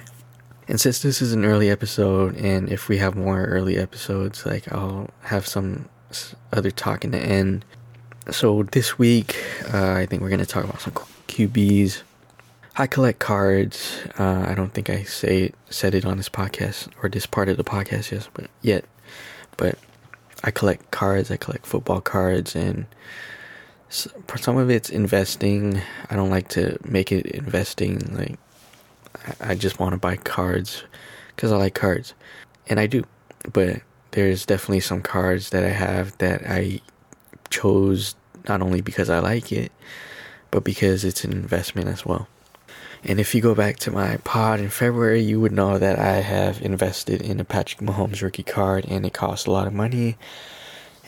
And 0.69 0.81
since 0.81 1.01
this 1.01 1.23
is 1.23 1.33
an 1.33 1.45
early 1.45 1.71
episode, 1.71 2.37
and 2.37 2.71
if 2.71 2.89
we 2.89 2.99
have 2.99 3.15
more 3.15 3.45
early 3.45 3.79
episodes, 3.79 4.45
like 4.45 4.71
I'll 4.71 5.09
have 5.23 5.47
some 5.47 5.89
other 6.53 6.71
talk 6.71 7.05
in 7.05 7.13
the 7.13 7.19
end. 7.19 7.65
So 8.31 8.65
this 8.65 8.99
week, 8.99 9.43
uh, 9.73 9.93
I 9.93 10.05
think 10.05 10.21
we're 10.21 10.31
gonna 10.31 10.45
talk 10.45 10.65
about 10.65 10.81
some 10.81 10.93
QBs. 11.29 12.03
I 12.77 12.87
collect 12.87 13.19
cards. 13.19 14.01
Uh, 14.19 14.45
I 14.49 14.55
don't 14.55 14.73
think 14.73 14.91
I 14.91 15.03
say 15.05 15.45
it, 15.45 15.55
said 15.71 15.95
it 15.95 16.05
on 16.05 16.19
this 16.19 16.29
podcast 16.29 16.89
or 17.03 17.09
this 17.09 17.27
part 17.27 17.49
of 17.49 17.57
the 17.57 17.65
podcast 17.65 18.13
yes, 18.13 18.29
but 18.35 18.51
yet. 18.63 18.85
But 19.57 19.79
I 20.45 20.51
collect 20.51 20.91
cards. 20.91 21.31
I 21.31 21.37
collect 21.37 21.67
football 21.67 22.01
cards, 22.01 22.55
and 22.55 22.87
some 23.89 24.59
of 24.59 24.71
it's 24.71 24.91
investing. 24.91 25.81
I 26.11 26.17
don't 26.17 26.31
like 26.31 26.49
to 26.51 26.79
make 26.85 27.13
it 27.13 27.27
investing. 27.27 27.99
Like 28.15 28.39
I 29.41 29.55
just 29.55 29.79
want 29.81 29.93
to 29.93 29.99
buy 29.99 30.17
cards 30.17 30.85
because 31.35 31.53
I 31.53 31.57
like 31.57 31.75
cards, 31.75 32.13
and 32.69 32.79
I 32.79 32.87
do. 32.87 33.05
But 33.53 33.81
there's 34.11 34.45
definitely 34.45 34.81
some 34.81 35.03
cards 35.03 35.51
that 35.51 35.65
I 35.65 35.71
have 35.71 36.17
that 36.19 36.43
I 36.47 36.81
chose 37.49 38.15
not 38.49 38.63
only 38.63 38.81
because 38.81 39.11
I 39.11 39.19
like 39.21 39.51
it, 39.53 39.73
but 40.57 40.65
because 40.65 41.05
it's 41.05 41.23
an 41.23 41.33
investment 41.33 41.87
as 41.87 42.07
well. 42.07 42.29
And 43.05 43.21
if 43.21 43.35
you 43.35 43.43
go 43.43 43.55
back 43.55 43.77
to 43.81 43.91
my 43.91 44.17
pod 44.25 44.59
in 44.59 44.71
February, 44.71 45.21
you 45.21 45.39
would 45.39 45.53
know 45.53 45.77
that 45.77 45.99
I 45.99 46.23
have 46.23 46.63
invested 46.63 47.21
in 47.21 47.39
a 47.41 47.45
Patrick 47.45 47.87
Mahomes 47.87 48.23
rookie 48.23 48.43
card 48.43 48.87
and 48.89 49.05
it 49.05 49.13
costs 49.13 49.45
a 49.45 49.51
lot 49.51 49.67
of 49.67 49.75
money. 49.75 50.17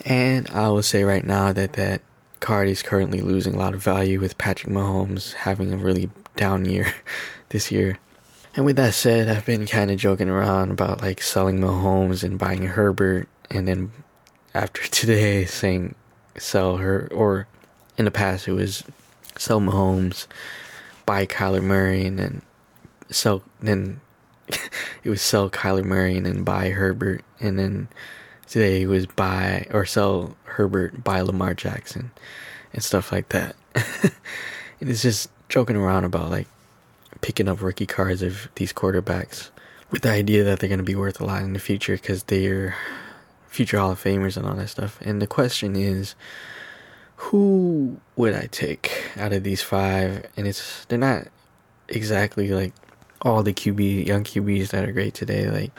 And 0.05 0.47
I 0.49 0.69
will 0.69 0.83
say 0.83 1.03
right 1.03 1.25
now 1.25 1.51
that 1.51 1.73
that 1.73 2.03
card 2.41 2.67
is 2.67 2.83
currently 2.83 3.21
losing 3.21 3.55
a 3.55 3.57
lot 3.57 3.73
of 3.73 3.81
value 3.81 4.19
with 4.19 4.37
Patrick 4.37 4.71
Mahomes 4.71 5.33
having 5.33 5.73
a 5.73 5.77
really 5.77 6.11
down 6.35 6.65
year 6.65 6.93
this 7.49 7.71
year. 7.71 7.97
And 8.55 8.65
with 8.65 8.75
that 8.75 8.93
said, 8.93 9.29
I've 9.29 9.47
been 9.47 9.65
kind 9.65 9.89
of 9.89 9.97
joking 9.97 10.29
around 10.29 10.69
about 10.69 11.01
like 11.01 11.23
selling 11.23 11.57
Mahomes 11.57 12.23
and 12.23 12.37
buying 12.37 12.67
Herbert, 12.67 13.27
and 13.49 13.67
then 13.67 13.93
after 14.53 14.83
today 14.91 15.45
saying 15.45 15.95
sell 16.37 16.77
her, 16.77 17.09
or 17.11 17.47
in 17.97 18.05
the 18.05 18.11
past 18.11 18.47
it 18.47 18.53
was 18.53 18.83
sell 19.37 19.59
Mahomes, 19.59 20.27
buy 21.05 21.25
Kyler 21.25 21.63
Murray, 21.63 22.05
and 22.05 22.19
then 22.19 22.41
sell, 23.09 23.43
then 23.59 24.01
it 25.03 25.09
was 25.09 25.21
sell 25.21 25.49
Kyler 25.49 25.83
Murray 25.83 26.17
and 26.17 26.25
then 26.25 26.43
buy 26.43 26.69
Herbert, 26.69 27.23
and 27.39 27.57
then 27.57 27.87
today 28.47 28.83
it 28.83 28.87
was 28.87 29.05
buy 29.05 29.67
or 29.71 29.85
sell 29.85 30.35
Herbert, 30.43 31.03
buy 31.03 31.21
Lamar 31.21 31.53
Jackson, 31.53 32.11
and 32.73 32.83
stuff 32.83 33.11
like 33.11 33.29
that. 33.29 33.55
it's 34.79 35.01
just 35.01 35.29
joking 35.49 35.75
around 35.75 36.03
about 36.03 36.29
like 36.29 36.47
picking 37.21 37.47
up 37.47 37.61
rookie 37.61 37.85
cards 37.85 38.21
of 38.21 38.49
these 38.55 38.71
quarterbacks 38.71 39.49
with 39.91 40.03
the 40.03 40.11
idea 40.11 40.43
that 40.43 40.59
they're 40.59 40.69
going 40.69 40.77
to 40.79 40.83
be 40.83 40.95
worth 40.95 41.19
a 41.19 41.25
lot 41.25 41.41
in 41.41 41.53
the 41.53 41.59
future 41.59 41.93
because 41.93 42.23
they're 42.23 42.75
future 43.47 43.79
Hall 43.79 43.91
of 43.91 44.01
Famers 44.01 44.37
and 44.37 44.45
all 44.45 44.53
that 44.55 44.69
stuff. 44.69 44.99
And 45.01 45.21
the 45.21 45.27
question 45.27 45.75
is, 45.75 46.15
who 47.19 47.99
would 48.15 48.33
I 48.33 48.47
take 48.49 49.11
out 49.17 49.33
of 49.33 49.43
these 49.43 49.61
five? 49.61 50.25
And 50.37 50.47
it's 50.47 50.85
they're 50.85 50.97
not 50.97 51.27
exactly 51.89 52.49
like 52.49 52.73
all 53.21 53.43
the 53.43 53.53
QB 53.53 54.07
young 54.07 54.23
QBs 54.23 54.69
that 54.69 54.87
are 54.87 54.91
great 54.91 55.13
today. 55.13 55.49
Like 55.49 55.71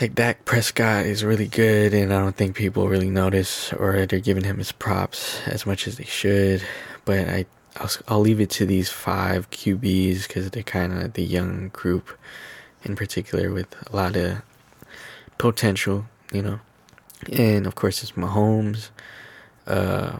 like 0.00 0.14
Dak 0.14 0.44
Prescott 0.44 1.06
is 1.06 1.24
really 1.24 1.48
good, 1.48 1.94
and 1.94 2.12
I 2.12 2.20
don't 2.20 2.36
think 2.36 2.56
people 2.56 2.88
really 2.88 3.10
notice 3.10 3.72
or 3.72 4.04
they're 4.06 4.20
giving 4.20 4.44
him 4.44 4.58
his 4.58 4.72
props 4.72 5.40
as 5.46 5.64
much 5.64 5.88
as 5.88 5.96
they 5.96 6.04
should. 6.04 6.62
But 7.06 7.28
I 7.28 7.46
I'll, 7.78 7.90
I'll 8.08 8.20
leave 8.20 8.40
it 8.40 8.50
to 8.50 8.66
these 8.66 8.90
five 8.90 9.50
QBs 9.50 10.28
because 10.28 10.50
they're 10.50 10.62
kind 10.62 10.92
of 10.92 11.14
the 11.14 11.24
young 11.24 11.68
group 11.68 12.18
in 12.84 12.96
particular 12.96 13.50
with 13.50 13.74
a 13.90 13.96
lot 13.96 14.14
of 14.16 14.42
potential, 15.38 16.04
you 16.32 16.42
know. 16.42 16.60
And 17.32 17.66
of 17.66 17.76
course, 17.76 18.02
it's 18.02 18.12
Mahomes, 18.12 18.90
uh, 19.66 20.18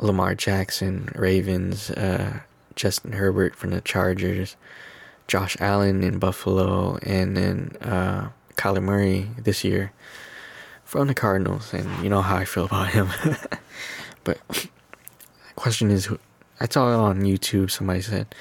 Lamar 0.00 0.34
Jackson, 0.34 1.10
Ravens, 1.14 1.90
uh, 1.90 2.40
Justin 2.74 3.12
Herbert 3.12 3.54
from 3.54 3.70
the 3.70 3.80
Chargers, 3.80 4.56
Josh 5.28 5.56
Allen 5.60 6.02
in 6.02 6.18
Buffalo, 6.18 6.98
and 7.02 7.36
then 7.36 7.76
uh, 7.80 8.30
Kyler 8.56 8.82
Murray 8.82 9.28
this 9.38 9.64
year 9.64 9.92
from 10.84 11.08
the 11.08 11.14
Cardinals. 11.14 11.72
And 11.72 12.02
you 12.02 12.10
know 12.10 12.22
how 12.22 12.36
I 12.36 12.44
feel 12.44 12.64
about 12.64 12.88
him. 12.88 13.08
but 14.24 14.38
the 14.48 14.68
question 15.56 15.90
is 15.90 16.08
I 16.60 16.68
saw 16.68 16.92
it 16.92 16.96
on 16.96 17.22
YouTube. 17.22 17.70
Somebody 17.70 18.02
said, 18.02 18.34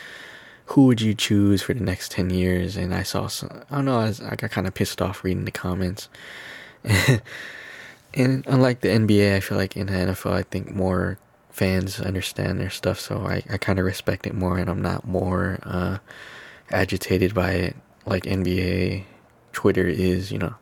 "Who 0.68 0.86
would 0.86 1.02
you 1.02 1.14
choose 1.14 1.62
for 1.62 1.74
the 1.74 1.84
next 1.84 2.12
ten 2.12 2.30
years?" 2.30 2.78
And 2.78 2.94
I 2.94 3.04
saw 3.04 3.28
some. 3.28 3.64
I 3.70 3.76
don't 3.76 3.86
know. 3.86 4.00
I, 4.00 4.06
was, 4.06 4.22
I 4.22 4.36
got 4.36 4.52
kind 4.52 4.68
of 4.68 4.74
pissed 4.74 5.02
off 5.02 5.24
reading 5.24 5.46
the 5.46 5.52
comments. 5.52 6.10
and 6.84 8.44
unlike 8.48 8.82
the 8.82 8.90
NBA, 8.90 9.36
I 9.36 9.40
feel 9.40 9.58
like 9.58 9.78
in 9.78 9.88
the 9.88 9.94
NFL, 9.94 10.34
I 10.34 10.44
think 10.44 10.74
more 10.74 11.20
fans 11.52 12.00
understand 12.00 12.60
their 12.60 12.70
stuff, 12.70 13.00
so 13.00 13.28
I, 13.28 13.44
I 13.50 13.58
kind 13.58 13.80
of 13.80 13.86
respect 13.86 14.26
it 14.26 14.34
more, 14.34 14.58
and 14.58 14.70
I'm 14.70 14.82
not 14.82 15.08
more 15.08 15.60
uh, 15.64 15.98
agitated 16.72 17.34
by 17.34 17.52
it 17.52 17.76
like 18.06 18.24
NBA 18.24 19.04
Twitter 19.54 19.88
is, 19.88 20.32
you 20.32 20.40
know. 20.40 20.56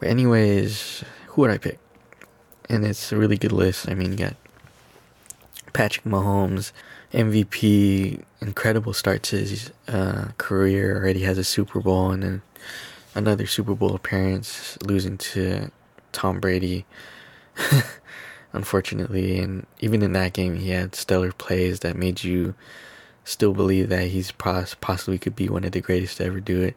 But 0.00 0.08
anyways, 0.08 1.04
who 1.28 1.42
would 1.42 1.50
I 1.50 1.58
pick? 1.58 1.78
And 2.68 2.84
it's 2.84 3.12
a 3.12 3.16
really 3.16 3.36
good 3.36 3.52
list. 3.52 3.88
I 3.88 3.94
mean, 3.94 4.12
you 4.12 4.18
got 4.18 4.36
Patrick 5.72 6.04
Mahomes, 6.04 6.72
MVP, 7.12 8.22
incredible 8.40 8.92
start 8.92 9.22
to 9.24 9.38
his 9.38 9.70
uh, 9.88 10.28
career. 10.38 10.96
Already 10.96 11.20
has 11.20 11.38
a 11.38 11.44
Super 11.44 11.80
Bowl 11.80 12.10
and 12.10 12.22
then 12.22 12.42
another 13.14 13.46
Super 13.46 13.74
Bowl 13.74 13.94
appearance, 13.94 14.76
losing 14.82 15.18
to 15.18 15.70
Tom 16.12 16.40
Brady. 16.40 16.84
unfortunately. 18.54 19.38
And 19.38 19.66
even 19.80 20.02
in 20.02 20.14
that 20.14 20.32
game, 20.32 20.56
he 20.56 20.70
had 20.70 20.94
stellar 20.94 21.32
plays 21.32 21.80
that 21.80 21.96
made 21.96 22.24
you 22.24 22.54
still 23.24 23.52
believe 23.52 23.88
that 23.88 24.08
he's 24.08 24.30
possibly 24.32 25.18
could 25.18 25.36
be 25.36 25.48
one 25.48 25.64
of 25.64 25.72
the 25.72 25.80
greatest 25.80 26.18
to 26.18 26.24
ever 26.24 26.40
do 26.40 26.62
it. 26.62 26.76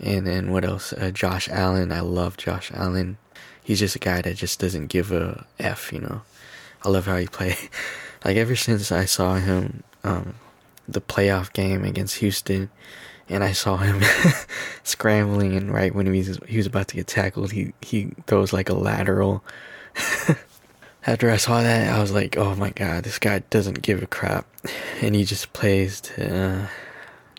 And 0.00 0.26
then 0.26 0.50
what 0.50 0.64
else? 0.64 0.92
Uh, 0.92 1.10
Josh 1.10 1.48
Allen. 1.48 1.92
I 1.92 2.00
love 2.00 2.36
Josh 2.36 2.70
Allen. 2.72 3.18
He's 3.62 3.80
just 3.80 3.96
a 3.96 4.00
guy 4.00 4.22
that 4.22 4.36
just 4.36 4.58
doesn't 4.60 4.86
give 4.86 5.12
a 5.12 5.46
f. 5.58 5.92
You 5.92 6.00
know, 6.00 6.22
I 6.84 6.88
love 6.88 7.06
how 7.06 7.16
he 7.16 7.26
play. 7.26 7.56
like 8.24 8.36
ever 8.36 8.56
since 8.56 8.92
I 8.92 9.04
saw 9.04 9.36
him, 9.36 9.82
um, 10.02 10.34
the 10.86 11.00
playoff 11.00 11.52
game 11.52 11.84
against 11.84 12.16
Houston, 12.16 12.70
and 13.28 13.42
I 13.42 13.52
saw 13.52 13.78
him 13.78 14.02
scrambling, 14.82 15.56
and 15.56 15.72
right 15.72 15.94
when 15.94 16.12
he 16.12 16.18
was 16.18 16.38
he 16.46 16.58
was 16.58 16.66
about 16.66 16.88
to 16.88 16.96
get 16.96 17.06
tackled, 17.06 17.52
he 17.52 17.72
he 17.80 18.12
throws 18.26 18.52
like 18.52 18.68
a 18.68 18.74
lateral. 18.74 19.42
After 21.06 21.30
I 21.30 21.36
saw 21.36 21.62
that, 21.62 21.94
I 21.94 22.00
was 22.00 22.12
like, 22.12 22.36
"Oh 22.38 22.54
my 22.54 22.70
god, 22.70 23.04
this 23.04 23.18
guy 23.18 23.40
doesn't 23.50 23.82
give 23.82 24.02
a 24.02 24.06
crap," 24.06 24.46
and 25.02 25.14
he 25.14 25.24
just 25.24 25.52
plays 25.52 26.00
to 26.02 26.44
uh, 26.44 26.66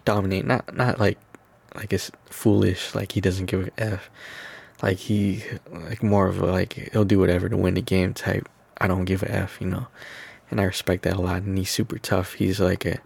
dominate. 0.06 0.46
Not 0.46 0.76
not 0.76 1.00
like 1.00 1.18
like 1.76 1.92
it's 1.92 2.12
foolish, 2.28 2.94
like 2.96 3.14
he 3.14 3.22
doesn't 3.22 3.48
give 3.48 3.68
a 3.68 3.72
f. 3.82 4.10
Like 4.82 4.98
he 4.98 5.44
like 5.72 6.04
more 6.04 6.28
of 6.28 6.40
a 6.42 6.46
like 6.46 6.74
he'll 6.92 7.06
do 7.06 7.20
whatever 7.20 7.50
to 7.50 7.58
win 7.58 7.74
the 7.74 7.82
game 7.82 8.14
type. 8.14 8.48
I 8.78 8.88
don't 8.88 9.06
give 9.06 9.24
a 9.24 9.32
f, 9.32 9.60
you 9.60 9.68
know, 9.68 9.88
and 10.52 10.60
I 10.62 10.64
respect 10.64 11.04
that 11.04 11.16
a 11.18 11.22
lot. 11.22 11.42
And 11.42 11.58
he's 11.58 11.72
super 11.72 11.98
tough. 11.98 12.34
He's 12.34 12.60
like 12.60 12.86
a 12.86 13.00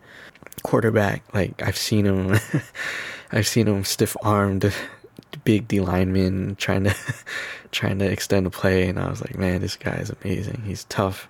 quarterback. 0.63 1.23
Like 1.33 1.61
I've 1.61 1.77
seen 1.77 2.05
him, 2.05 2.37
I've 3.31 3.47
seen 3.47 3.67
him 3.67 3.83
stiff 3.85 4.17
armed, 4.21 4.73
big 5.43 5.67
D 5.67 5.79
lineman 5.79 6.55
trying 6.55 6.85
to 6.85 6.95
trying 7.71 7.99
to 7.99 8.05
extend 8.05 8.45
the 8.45 8.49
play, 8.49 8.87
and 8.87 8.99
I 8.99 9.09
was 9.09 9.21
like, 9.21 9.37
man, 9.37 9.61
this 9.61 9.75
guy 9.75 9.95
is 9.95 10.11
amazing. 10.21 10.63
He's 10.65 10.85
tough. 10.85 11.27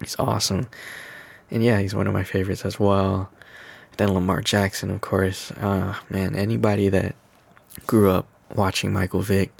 He's 0.00 0.16
awesome, 0.18 0.68
and 1.50 1.62
yeah, 1.64 1.80
he's 1.80 1.94
one 1.94 2.06
of 2.06 2.12
my 2.12 2.24
favorites 2.24 2.64
as 2.64 2.78
well. 2.78 3.30
Then 3.96 4.14
Lamar 4.14 4.42
Jackson, 4.42 4.90
of 4.90 5.00
course. 5.00 5.50
Uh, 5.52 5.94
man, 6.08 6.36
anybody 6.36 6.88
that 6.88 7.16
grew 7.86 8.10
up 8.10 8.26
watching 8.54 8.92
Michael 8.92 9.22
Vick 9.22 9.52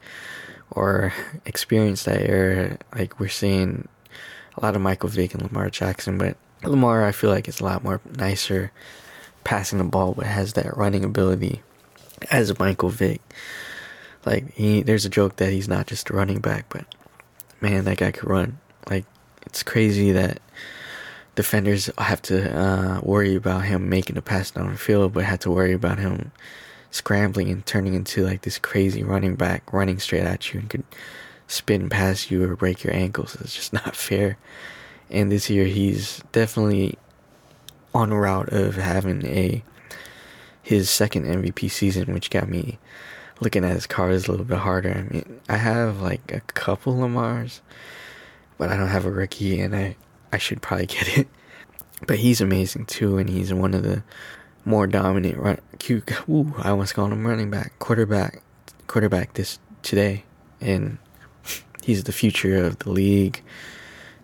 or 0.70 1.12
experienced 1.44 2.04
that 2.06 2.22
era, 2.22 2.78
like 2.94 3.18
we're 3.18 3.28
seeing 3.28 3.88
a 4.56 4.64
lot 4.64 4.76
of 4.76 4.82
Michael 4.82 5.08
Vick 5.08 5.34
and 5.34 5.42
Lamar 5.42 5.70
Jackson, 5.70 6.18
but 6.18 6.36
Lamar, 6.62 7.04
I 7.04 7.12
feel 7.12 7.30
like 7.30 7.48
is 7.48 7.60
a 7.60 7.64
lot 7.64 7.84
more 7.84 8.00
nicer 8.16 8.72
passing 9.44 9.78
the 9.78 9.84
ball, 9.84 10.14
but 10.14 10.26
has 10.26 10.54
that 10.54 10.76
running 10.76 11.04
ability 11.04 11.62
as 12.30 12.58
Michael 12.58 12.88
Vick. 12.88 13.20
Like 14.24 14.52
he, 14.54 14.82
there's 14.82 15.04
a 15.04 15.10
joke 15.10 15.36
that 15.36 15.52
he's 15.52 15.68
not 15.68 15.86
just 15.86 16.10
a 16.10 16.12
running 16.12 16.40
back, 16.40 16.66
but 16.68 16.84
man, 17.60 17.84
that 17.84 17.98
guy 17.98 18.10
could 18.10 18.28
run. 18.28 18.58
Like 18.88 19.04
it's 19.46 19.62
crazy 19.62 20.12
that 20.12 20.40
defenders 21.34 21.90
have 21.98 22.20
to 22.22 22.58
uh, 22.58 23.00
worry 23.02 23.34
about 23.34 23.64
him 23.64 23.88
making 23.88 24.16
a 24.16 24.22
pass 24.22 24.50
down 24.50 24.70
the 24.70 24.76
field, 24.76 25.12
but 25.12 25.24
have 25.24 25.40
to 25.40 25.50
worry 25.50 25.72
about 25.72 25.98
him 25.98 26.32
scrambling 26.90 27.50
and 27.50 27.64
turning 27.64 27.94
into 27.94 28.24
like 28.24 28.42
this 28.42 28.58
crazy 28.58 29.02
running 29.02 29.36
back, 29.36 29.72
running 29.72 29.98
straight 29.98 30.24
at 30.24 30.52
you 30.52 30.60
and 30.60 30.70
could 30.70 30.84
spin 31.46 31.88
past 31.88 32.30
you 32.30 32.44
or 32.44 32.56
break 32.56 32.82
your 32.82 32.94
ankles. 32.94 33.36
It's 33.40 33.54
just 33.54 33.72
not 33.84 33.94
fair 33.96 34.36
and 35.10 35.32
this 35.32 35.48
year 35.48 35.64
he's 35.64 36.22
definitely 36.32 36.98
on 37.94 38.12
route 38.12 38.50
of 38.50 38.76
having 38.76 39.24
a 39.26 39.62
his 40.68 40.90
second 40.90 41.24
MVP 41.24 41.70
season, 41.70 42.12
which 42.12 42.28
got 42.28 42.46
me 42.46 42.78
looking 43.40 43.64
at 43.64 43.72
his 43.72 43.86
cards 43.86 44.28
a 44.28 44.30
little 44.30 44.44
bit 44.44 44.58
harder. 44.58 44.92
I 44.92 45.10
mean, 45.10 45.40
I 45.48 45.56
have 45.56 46.02
like 46.02 46.30
a 46.30 46.40
couple 46.40 46.94
Lamars, 46.94 47.62
but 48.58 48.68
I 48.68 48.76
don't 48.76 48.88
have 48.88 49.06
a 49.06 49.10
rookie, 49.10 49.58
and 49.62 49.74
I 49.74 49.96
I 50.30 50.36
should 50.36 50.60
probably 50.60 50.84
get 50.98 51.16
it. 51.16 51.26
But 52.06 52.18
he's 52.18 52.42
amazing 52.42 52.84
too, 52.84 53.16
and 53.16 53.30
he's 53.30 53.54
one 53.54 53.72
of 53.72 53.82
the 53.82 54.02
more 54.66 54.86
dominant 54.86 55.38
run. 55.38 55.58
Cute, 55.78 56.12
ooh, 56.28 56.52
I 56.58 56.68
almost 56.68 56.92
called 56.92 57.12
him 57.12 57.26
running 57.26 57.50
back, 57.50 57.78
quarterback, 57.78 58.42
quarterback 58.88 59.32
this 59.32 59.58
today, 59.82 60.24
and 60.60 60.98
he's 61.82 62.04
the 62.04 62.12
future 62.12 62.62
of 62.62 62.78
the 62.80 62.90
league 62.90 63.42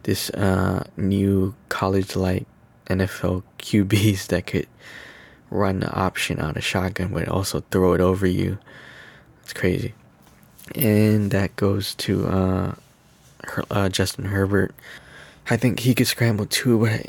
this 0.03 0.29
uh, 0.29 0.85
new 0.99 1.55
college 1.71 2.15
like 2.15 2.47
NFL 2.89 3.45
QBs 3.59 4.27
that 4.27 4.47
could 4.47 4.67
run 5.55 5.81
the 5.81 5.93
option 5.93 6.41
on 6.41 6.57
a 6.57 6.61
shotgun 6.61 7.15
but 7.15 7.29
also 7.29 7.61
throw 7.71 7.95
it 7.95 8.01
over 8.01 8.27
you. 8.27 8.59
It's 9.43 9.53
crazy. 9.53 9.95
And 10.75 11.31
that 11.31 11.55
goes 11.57 11.95
to 11.97 12.27
uh, 12.27 12.75
her, 13.45 13.65
uh, 13.71 13.89
Justin 13.89 14.27
Herbert. 14.27 14.75
I 15.49 15.57
think 15.57 15.81
he 15.81 15.95
could 15.95 16.07
scramble 16.07 16.47
too, 16.47 16.81
but 16.81 16.91
I, 16.91 17.03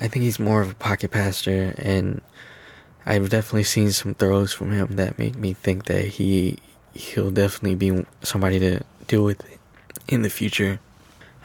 I 0.00 0.08
think 0.08 0.24
he's 0.24 0.38
more 0.38 0.62
of 0.62 0.70
a 0.70 0.74
pocket 0.74 1.10
passer, 1.10 1.74
and 1.76 2.22
I've 3.04 3.28
definitely 3.28 3.64
seen 3.64 3.92
some 3.92 4.14
throws 4.14 4.52
from 4.52 4.72
him 4.72 4.96
that 4.96 5.18
make 5.18 5.36
me 5.36 5.52
think 5.52 5.84
that 5.84 6.06
he 6.06 6.58
he'll 6.94 7.30
definitely 7.30 7.74
be 7.74 8.06
somebody 8.22 8.58
to 8.60 8.82
deal 9.06 9.24
with 9.24 9.42
in 10.08 10.22
the 10.22 10.30
future. 10.30 10.80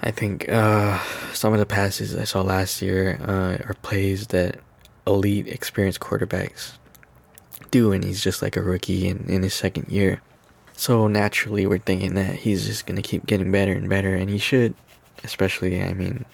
I 0.01 0.11
think 0.11 0.47
uh, 0.47 0.99
some 1.33 1.51
of 1.53 1.59
the 1.59 1.65
passes 1.65 2.15
I 2.15 2.23
saw 2.23 2.41
last 2.41 2.81
year 2.81 3.19
uh, 3.21 3.57
are 3.67 3.75
plays 3.81 4.27
that 4.27 4.59
elite, 5.07 5.47
experienced 5.47 5.99
quarterbacks 5.99 6.73
do, 7.71 7.91
and 7.91 8.03
he's 8.03 8.21
just 8.21 8.41
like 8.41 8.55
a 8.55 8.61
rookie 8.61 9.07
in, 9.07 9.25
in 9.27 9.41
his 9.41 9.53
second 9.53 9.89
year. 9.89 10.21
So 10.73 11.07
naturally, 11.07 11.65
we're 11.65 11.79
thinking 11.79 12.13
that 12.13 12.35
he's 12.35 12.67
just 12.67 12.85
gonna 12.85 13.01
keep 13.01 13.25
getting 13.25 13.51
better 13.51 13.73
and 13.73 13.89
better, 13.89 14.13
and 14.13 14.29
he 14.29 14.37
should. 14.37 14.75
Especially, 15.23 15.81
I 15.81 15.93
mean, 15.93 16.25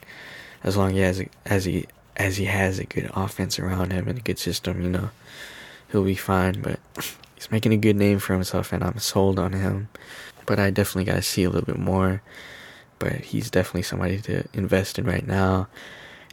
as 0.64 0.76
long 0.76 0.98
as 1.00 1.24
as 1.46 1.64
he 1.64 1.86
as 2.18 2.36
he 2.38 2.46
has 2.46 2.80
a 2.80 2.84
good 2.84 3.10
offense 3.16 3.58
around 3.58 3.94
him 3.94 4.08
and 4.10 4.20
a 4.20 4.22
good 4.22 4.38
system, 4.38 4.82
you 4.82 4.90
know, 4.90 5.10
he'll 5.92 6.04
be 6.04 6.16
fine. 6.16 6.62
But 6.62 6.80
he's 7.36 7.50
making 7.52 7.72
a 7.72 7.78
good 7.78 7.96
name 7.96 8.20
for 8.20 8.34
himself, 8.34 8.74
and 8.74 8.84
I'm 8.84 9.00
sold 9.00 9.40
on 9.40 9.54
him. 9.54 9.88
But 10.46 10.60
I 10.60 10.72
definitely 10.72 11.06
gotta 11.06 11.22
see 11.22 11.46
a 11.46 11.50
little 11.50 11.66
bit 11.66 11.80
more 11.80 12.22
but 13.04 13.16
he's 13.16 13.50
definitely 13.50 13.82
somebody 13.82 14.22
to 14.22 14.46
invest 14.54 14.98
in 14.98 15.06
right 15.06 15.28
now. 15.28 15.68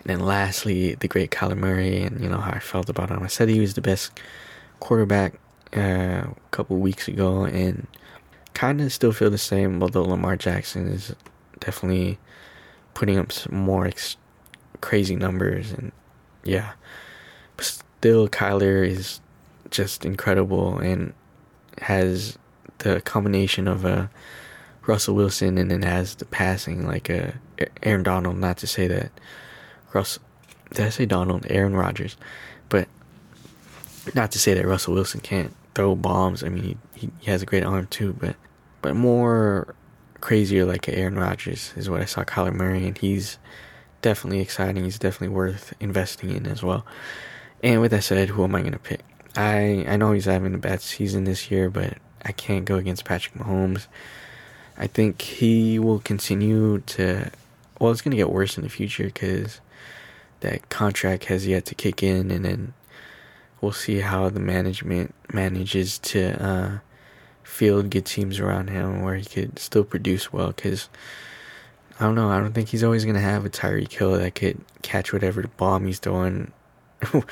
And 0.00 0.06
then 0.06 0.20
lastly, 0.20 0.94
the 0.94 1.08
great 1.08 1.30
Kyler 1.30 1.56
Murray, 1.56 2.02
and 2.02 2.20
you 2.22 2.28
know 2.28 2.38
how 2.38 2.52
I 2.52 2.58
felt 2.58 2.88
about 2.88 3.10
him. 3.10 3.22
I 3.22 3.26
said 3.26 3.48
he 3.48 3.60
was 3.60 3.74
the 3.74 3.82
best 3.82 4.18
quarterback 4.80 5.34
uh, 5.76 5.80
a 5.80 6.34
couple 6.50 6.78
weeks 6.78 7.06
ago, 7.06 7.44
and 7.44 7.86
kind 8.54 8.80
of 8.80 8.92
still 8.92 9.12
feel 9.12 9.30
the 9.30 9.38
same. 9.38 9.82
Although 9.82 10.04
Lamar 10.04 10.36
Jackson 10.36 10.88
is 10.88 11.14
definitely 11.60 12.18
putting 12.94 13.18
up 13.18 13.30
some 13.30 13.56
more 13.56 13.86
ex- 13.86 14.16
crazy 14.80 15.16
numbers, 15.16 15.70
and 15.70 15.92
yeah, 16.44 16.72
but 17.56 17.66
still 17.66 18.26
Kyler 18.28 18.86
is 18.88 19.20
just 19.70 20.04
incredible 20.04 20.78
and 20.78 21.12
has 21.82 22.38
the 22.78 23.00
combination 23.02 23.68
of 23.68 23.84
a 23.84 24.10
Russell 24.86 25.14
Wilson 25.14 25.58
and 25.58 25.70
then 25.70 25.82
has 25.82 26.14
the 26.14 26.24
passing 26.24 26.86
like 26.86 27.10
a 27.10 27.34
uh, 27.60 27.66
Aaron 27.82 28.02
Donald. 28.02 28.38
Not 28.38 28.56
to 28.58 28.66
say 28.66 28.88
that 28.88 29.12
Russ, 29.92 30.18
did 30.72 30.86
I 30.86 30.90
say 30.90 31.06
Donald? 31.06 31.46
Aaron 31.48 31.74
Rodgers, 31.74 32.16
but 32.68 32.88
not 34.14 34.32
to 34.32 34.38
say 34.38 34.54
that 34.54 34.66
Russell 34.66 34.94
Wilson 34.94 35.20
can't 35.20 35.54
throw 35.74 35.94
bombs. 35.94 36.42
I 36.42 36.48
mean, 36.48 36.78
he, 36.94 37.10
he 37.20 37.30
has 37.30 37.42
a 37.42 37.46
great 37.46 37.64
arm 37.64 37.86
too, 37.88 38.14
but 38.18 38.36
but 38.82 38.96
more 38.96 39.74
crazier 40.20 40.64
like 40.64 40.88
Aaron 40.88 41.16
Rodgers 41.16 41.72
is 41.76 41.90
what 41.90 42.00
I 42.00 42.06
saw 42.06 42.24
Kyler 42.24 42.54
Murray, 42.54 42.86
and 42.86 42.96
he's 42.96 43.38
definitely 44.02 44.40
exciting. 44.40 44.84
He's 44.84 44.98
definitely 44.98 45.34
worth 45.34 45.74
investing 45.80 46.30
in 46.30 46.46
as 46.46 46.62
well. 46.62 46.86
And 47.62 47.80
with 47.80 47.90
that 47.90 48.04
said, 48.04 48.30
who 48.30 48.44
am 48.44 48.54
I 48.54 48.62
gonna 48.62 48.78
pick? 48.78 49.00
I 49.36 49.84
I 49.86 49.96
know 49.96 50.12
he's 50.12 50.24
having 50.24 50.54
a 50.54 50.58
bad 50.58 50.80
season 50.80 51.24
this 51.24 51.50
year, 51.50 51.70
but 51.70 51.98
I 52.24 52.32
can't 52.32 52.64
go 52.64 52.76
against 52.76 53.04
Patrick 53.04 53.34
Mahomes. 53.34 53.86
I 54.76 54.86
think 54.86 55.20
he 55.20 55.78
will 55.78 56.00
continue 56.00 56.80
to. 56.80 57.30
Well, 57.78 57.92
it's 57.92 58.02
going 58.02 58.12
to 58.12 58.16
get 58.16 58.30
worse 58.30 58.56
in 58.56 58.64
the 58.64 58.70
future 58.70 59.04
because 59.04 59.60
that 60.40 60.68
contract 60.68 61.26
has 61.26 61.46
yet 61.46 61.66
to 61.66 61.74
kick 61.74 62.02
in, 62.02 62.30
and 62.30 62.44
then 62.44 62.74
we'll 63.60 63.72
see 63.72 64.00
how 64.00 64.28
the 64.28 64.40
management 64.40 65.14
manages 65.32 65.98
to 65.98 66.42
uh, 66.42 66.78
field 67.42 67.90
good 67.90 68.06
teams 68.06 68.38
around 68.38 68.70
him 68.70 69.02
where 69.02 69.16
he 69.16 69.24
could 69.24 69.58
still 69.58 69.84
produce 69.84 70.32
well. 70.32 70.48
Because 70.48 70.88
I 71.98 72.04
don't 72.04 72.14
know, 72.14 72.30
I 72.30 72.38
don't 72.38 72.52
think 72.52 72.68
he's 72.68 72.84
always 72.84 73.04
going 73.04 73.16
to 73.16 73.20
have 73.20 73.44
a 73.44 73.50
Tyreek 73.50 73.92
Hill 73.92 74.12
that 74.12 74.34
could 74.34 74.58
catch 74.82 75.12
whatever 75.12 75.44
bomb 75.56 75.86
he's 75.86 75.98
throwing 75.98 76.52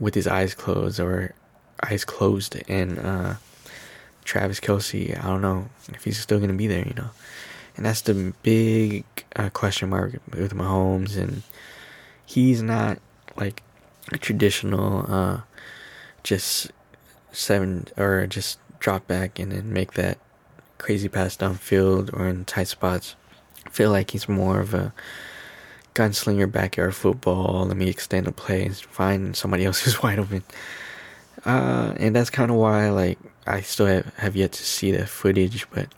with 0.00 0.14
his 0.14 0.26
eyes 0.26 0.54
closed 0.54 1.00
or 1.00 1.34
eyes 1.82 2.04
closed 2.04 2.56
and 2.68 2.98
uh, 2.98 3.34
Travis 4.24 4.60
Kelce. 4.60 5.18
I 5.18 5.26
don't 5.26 5.42
know 5.42 5.68
if 5.92 6.04
he's 6.04 6.18
still 6.18 6.38
going 6.38 6.50
to 6.50 6.56
be 6.56 6.66
there, 6.66 6.86
you 6.86 6.94
know. 6.94 7.10
And 7.76 7.86
that's 7.86 8.02
the 8.02 8.32
big 8.42 9.04
uh, 9.36 9.50
question 9.50 9.88
mark 9.90 10.14
with 10.32 10.52
Mahomes. 10.52 11.16
And 11.16 11.42
he's 12.28 12.62
not 12.62 12.98
like 13.36 13.62
a 14.12 14.18
traditional, 14.18 15.10
uh, 15.10 15.40
just 16.22 16.70
seven 17.32 17.86
or 17.96 18.26
just 18.26 18.58
drop 18.80 19.06
back 19.06 19.38
and 19.38 19.50
then 19.50 19.72
make 19.72 19.94
that 19.94 20.18
crazy 20.76 21.08
pass 21.08 21.36
downfield 21.38 22.12
or 22.12 22.28
in 22.28 22.44
tight 22.44 22.68
spots. 22.68 23.16
feel 23.70 23.90
like 23.90 24.10
he's 24.10 24.28
more 24.28 24.60
of 24.60 24.74
a 24.74 24.92
gunslinger 25.94 26.50
backyard 26.52 26.94
football. 26.94 27.64
Let 27.66 27.76
me 27.78 27.88
extend 27.88 28.26
a 28.26 28.32
play 28.32 28.66
and 28.66 28.76
find 28.76 29.34
somebody 29.34 29.64
else 29.66 29.80
who's 29.80 30.02
wide 30.02 30.18
open. 30.18 30.42
Uh, 31.46 31.94
and 31.96 32.14
that's 32.14 32.30
kind 32.30 32.50
of 32.50 32.58
why, 32.58 32.90
like, 32.90 33.18
I 33.46 33.62
still 33.62 33.86
have, 33.86 34.14
have 34.16 34.36
yet 34.36 34.52
to 34.52 34.62
see 34.62 34.90
that 34.92 35.08
footage, 35.08 35.66
but 35.70 35.88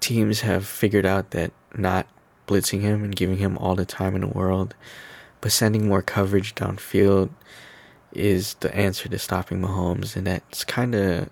teams 0.00 0.40
have 0.40 0.66
figured 0.66 1.04
out 1.04 1.32
that 1.32 1.52
not 1.76 2.06
blitzing 2.46 2.80
him 2.80 3.04
and 3.04 3.14
giving 3.14 3.36
him 3.36 3.58
all 3.58 3.74
the 3.74 3.84
time 3.84 4.14
in 4.14 4.22
the 4.22 4.28
world, 4.28 4.74
but 5.40 5.52
sending 5.52 5.88
more 5.88 6.02
coverage 6.02 6.54
downfield 6.54 7.30
is 8.12 8.54
the 8.54 8.74
answer 8.74 9.08
to 9.08 9.18
stopping 9.18 9.60
Mahomes, 9.60 10.16
and 10.16 10.26
that's 10.26 10.64
kind 10.64 10.94
of 10.94 11.30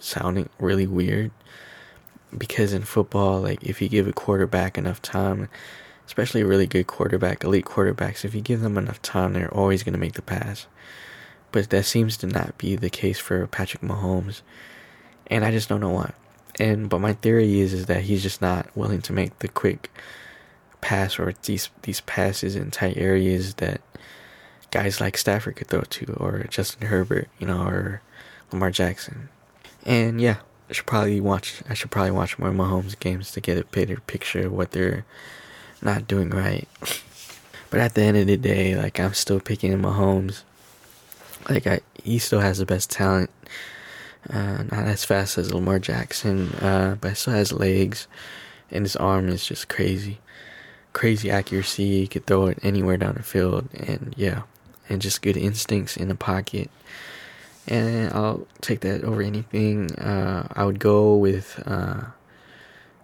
sounding 0.00 0.48
really 0.58 0.86
weird 0.86 1.30
because 2.36 2.72
in 2.72 2.82
football, 2.82 3.40
like 3.40 3.62
if 3.62 3.80
you 3.80 3.88
give 3.88 4.06
a 4.06 4.12
quarterback 4.12 4.76
enough 4.76 5.00
time, 5.00 5.48
especially 6.06 6.42
a 6.42 6.46
really 6.46 6.66
good 6.66 6.86
quarterback, 6.86 7.44
elite 7.44 7.64
quarterbacks, 7.64 8.24
if 8.24 8.34
you 8.34 8.40
give 8.40 8.60
them 8.60 8.76
enough 8.76 9.00
time, 9.02 9.32
they're 9.32 9.52
always 9.52 9.82
going 9.82 9.92
to 9.92 9.98
make 9.98 10.14
the 10.14 10.22
pass. 10.22 10.66
But 11.52 11.70
that 11.70 11.84
seems 11.84 12.16
to 12.18 12.26
not 12.26 12.58
be 12.58 12.76
the 12.76 12.90
case 12.90 13.18
for 13.18 13.46
Patrick 13.46 13.82
Mahomes, 13.82 14.42
and 15.28 15.44
I 15.44 15.52
just 15.52 15.68
don't 15.68 15.80
know 15.80 15.90
why. 15.90 16.12
And 16.58 16.88
but 16.88 17.00
my 17.00 17.12
theory 17.14 17.60
is 17.60 17.72
is 17.72 17.86
that 17.86 18.02
he's 18.02 18.22
just 18.22 18.42
not 18.42 18.66
willing 18.76 19.02
to 19.02 19.12
make 19.12 19.38
the 19.38 19.48
quick 19.48 19.90
pass 20.84 21.18
or 21.18 21.32
these 21.44 21.70
these 21.82 22.02
passes 22.02 22.54
in 22.54 22.70
tight 22.70 22.98
areas 22.98 23.54
that 23.54 23.80
guys 24.70 25.00
like 25.00 25.16
Stafford 25.16 25.56
could 25.56 25.68
throw 25.68 25.80
to, 25.80 26.12
or 26.14 26.44
Justin 26.50 26.88
Herbert, 26.88 27.28
you 27.38 27.46
know, 27.46 27.62
or 27.66 28.02
Lamar 28.52 28.70
Jackson. 28.70 29.30
And 29.86 30.20
yeah, 30.20 30.36
I 30.68 30.74
should 30.74 30.84
probably 30.84 31.22
watch. 31.22 31.62
I 31.70 31.72
should 31.74 31.90
probably 31.90 32.10
watch 32.10 32.38
more 32.38 32.50
Mahomes 32.50 32.98
games 32.98 33.30
to 33.32 33.40
get 33.40 33.56
a 33.56 33.64
better 33.64 33.96
picture 34.00 34.46
of 34.46 34.52
what 34.52 34.72
they're 34.72 35.06
not 35.80 36.06
doing 36.06 36.30
right. 36.30 36.68
But 37.70 37.80
at 37.80 37.94
the 37.94 38.02
end 38.02 38.16
of 38.16 38.28
the 38.28 38.36
day, 38.36 38.76
like 38.76 39.00
I'm 39.00 39.14
still 39.14 39.40
picking 39.40 39.72
Mahomes. 39.78 40.42
Like 41.50 41.66
I, 41.66 41.80
he 42.04 42.20
still 42.20 42.38
has 42.38 42.58
the 42.58 42.66
best 42.66 42.88
talent. 42.88 43.30
Uh, 44.30 44.62
not 44.70 44.86
as 44.86 45.04
fast 45.04 45.38
as 45.38 45.52
Lamar 45.52 45.80
Jackson, 45.80 46.52
uh, 46.60 46.96
but 47.00 47.16
still 47.16 47.32
has 47.32 47.52
legs, 47.52 48.06
and 48.70 48.84
his 48.84 48.94
arm 48.94 49.28
is 49.28 49.44
just 49.44 49.68
crazy, 49.68 50.20
crazy 50.94 51.30
accuracy. 51.30 52.06
Could 52.06 52.24
throw 52.24 52.46
it 52.46 52.58
anywhere 52.62 52.96
down 52.96 53.14
the 53.14 53.22
field, 53.22 53.68
and 53.74 54.14
yeah, 54.16 54.44
and 54.88 55.02
just 55.02 55.20
good 55.20 55.36
instincts 55.36 55.98
in 55.98 56.08
the 56.08 56.14
pocket. 56.14 56.70
And 57.66 58.12
I'll 58.12 58.46
take 58.60 58.80
that 58.80 59.04
over 59.04 59.22
anything. 59.22 59.92
Uh, 59.96 60.48
I 60.52 60.64
would 60.64 60.78
go 60.78 61.16
with, 61.16 61.62
uh, 61.66 62.04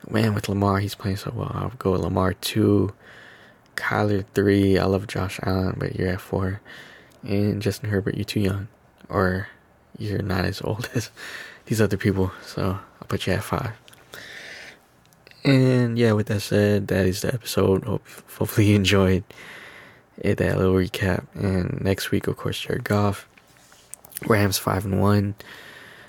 man, 0.09 0.35
with 0.35 0.49
Lamar, 0.49 0.81
he's 0.81 0.95
playing 0.95 1.17
so 1.17 1.33
well. 1.35 1.51
I 1.55 1.65
would 1.65 1.79
go 1.79 1.93
with 1.93 2.03
Lamar 2.03 2.35
2, 2.35 2.93
Kyler 3.77 4.25
3. 4.35 4.79
I 4.79 4.85
love 4.85 5.07
Josh 5.07 5.41
Allen, 5.43 5.77
but 5.79 5.97
you're 5.97 6.09
at 6.09 6.21
4. 6.21 6.61
And 7.23 7.63
Justin 7.63 7.89
Herbert, 7.89 8.17
you're 8.17 8.25
too 8.25 8.41
young. 8.41 8.69
Or 9.09 9.49
you're 9.97 10.23
not 10.23 10.45
as 10.45 10.61
old 10.63 10.91
as 10.95 11.11
these 11.67 11.81
other 11.81 11.97
people. 11.97 12.31
So 12.45 12.79
I'll 13.01 13.09
put 13.09 13.27
you 13.27 13.33
at 13.33 13.45
5. 13.45 13.73
And 15.45 15.99
yeah, 15.99 16.13
with 16.13 16.27
that 16.27 16.41
said, 16.41 16.89
that 16.89 17.07
is 17.07 17.23
the 17.23 17.33
episode. 17.33 17.85
Hope, 17.85 18.07
hopefully 18.39 18.69
you 18.69 18.77
enjoyed 18.77 19.25
it, 20.19 20.37
that 20.37 20.59
little 20.59 20.75
recap. 20.75 21.27
And 21.35 21.81
next 21.81 22.11
week, 22.11 22.27
of 22.27 22.37
course, 22.37 22.61
Jared 22.61 22.85
Goff. 22.85 23.27
Rams 24.27 24.59
5 24.59 24.85
and 24.85 25.01
1. 25.01 25.35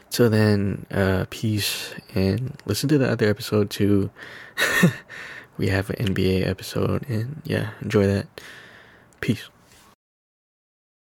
Till 0.10 0.30
then, 0.30 0.86
uh, 0.92 1.26
peace 1.30 1.94
and 2.14 2.58
listen 2.66 2.90
to 2.90 2.98
the 2.98 3.10
other 3.10 3.30
episode 3.30 3.70
too. 3.70 4.10
we 5.58 5.70
have 5.70 5.90
an 5.90 6.08
NBA 6.08 6.46
episode, 6.46 7.08
and 7.08 7.42
yeah, 7.46 7.70
enjoy 7.82 8.08
that. 8.08 8.28
Peace. 9.22 9.50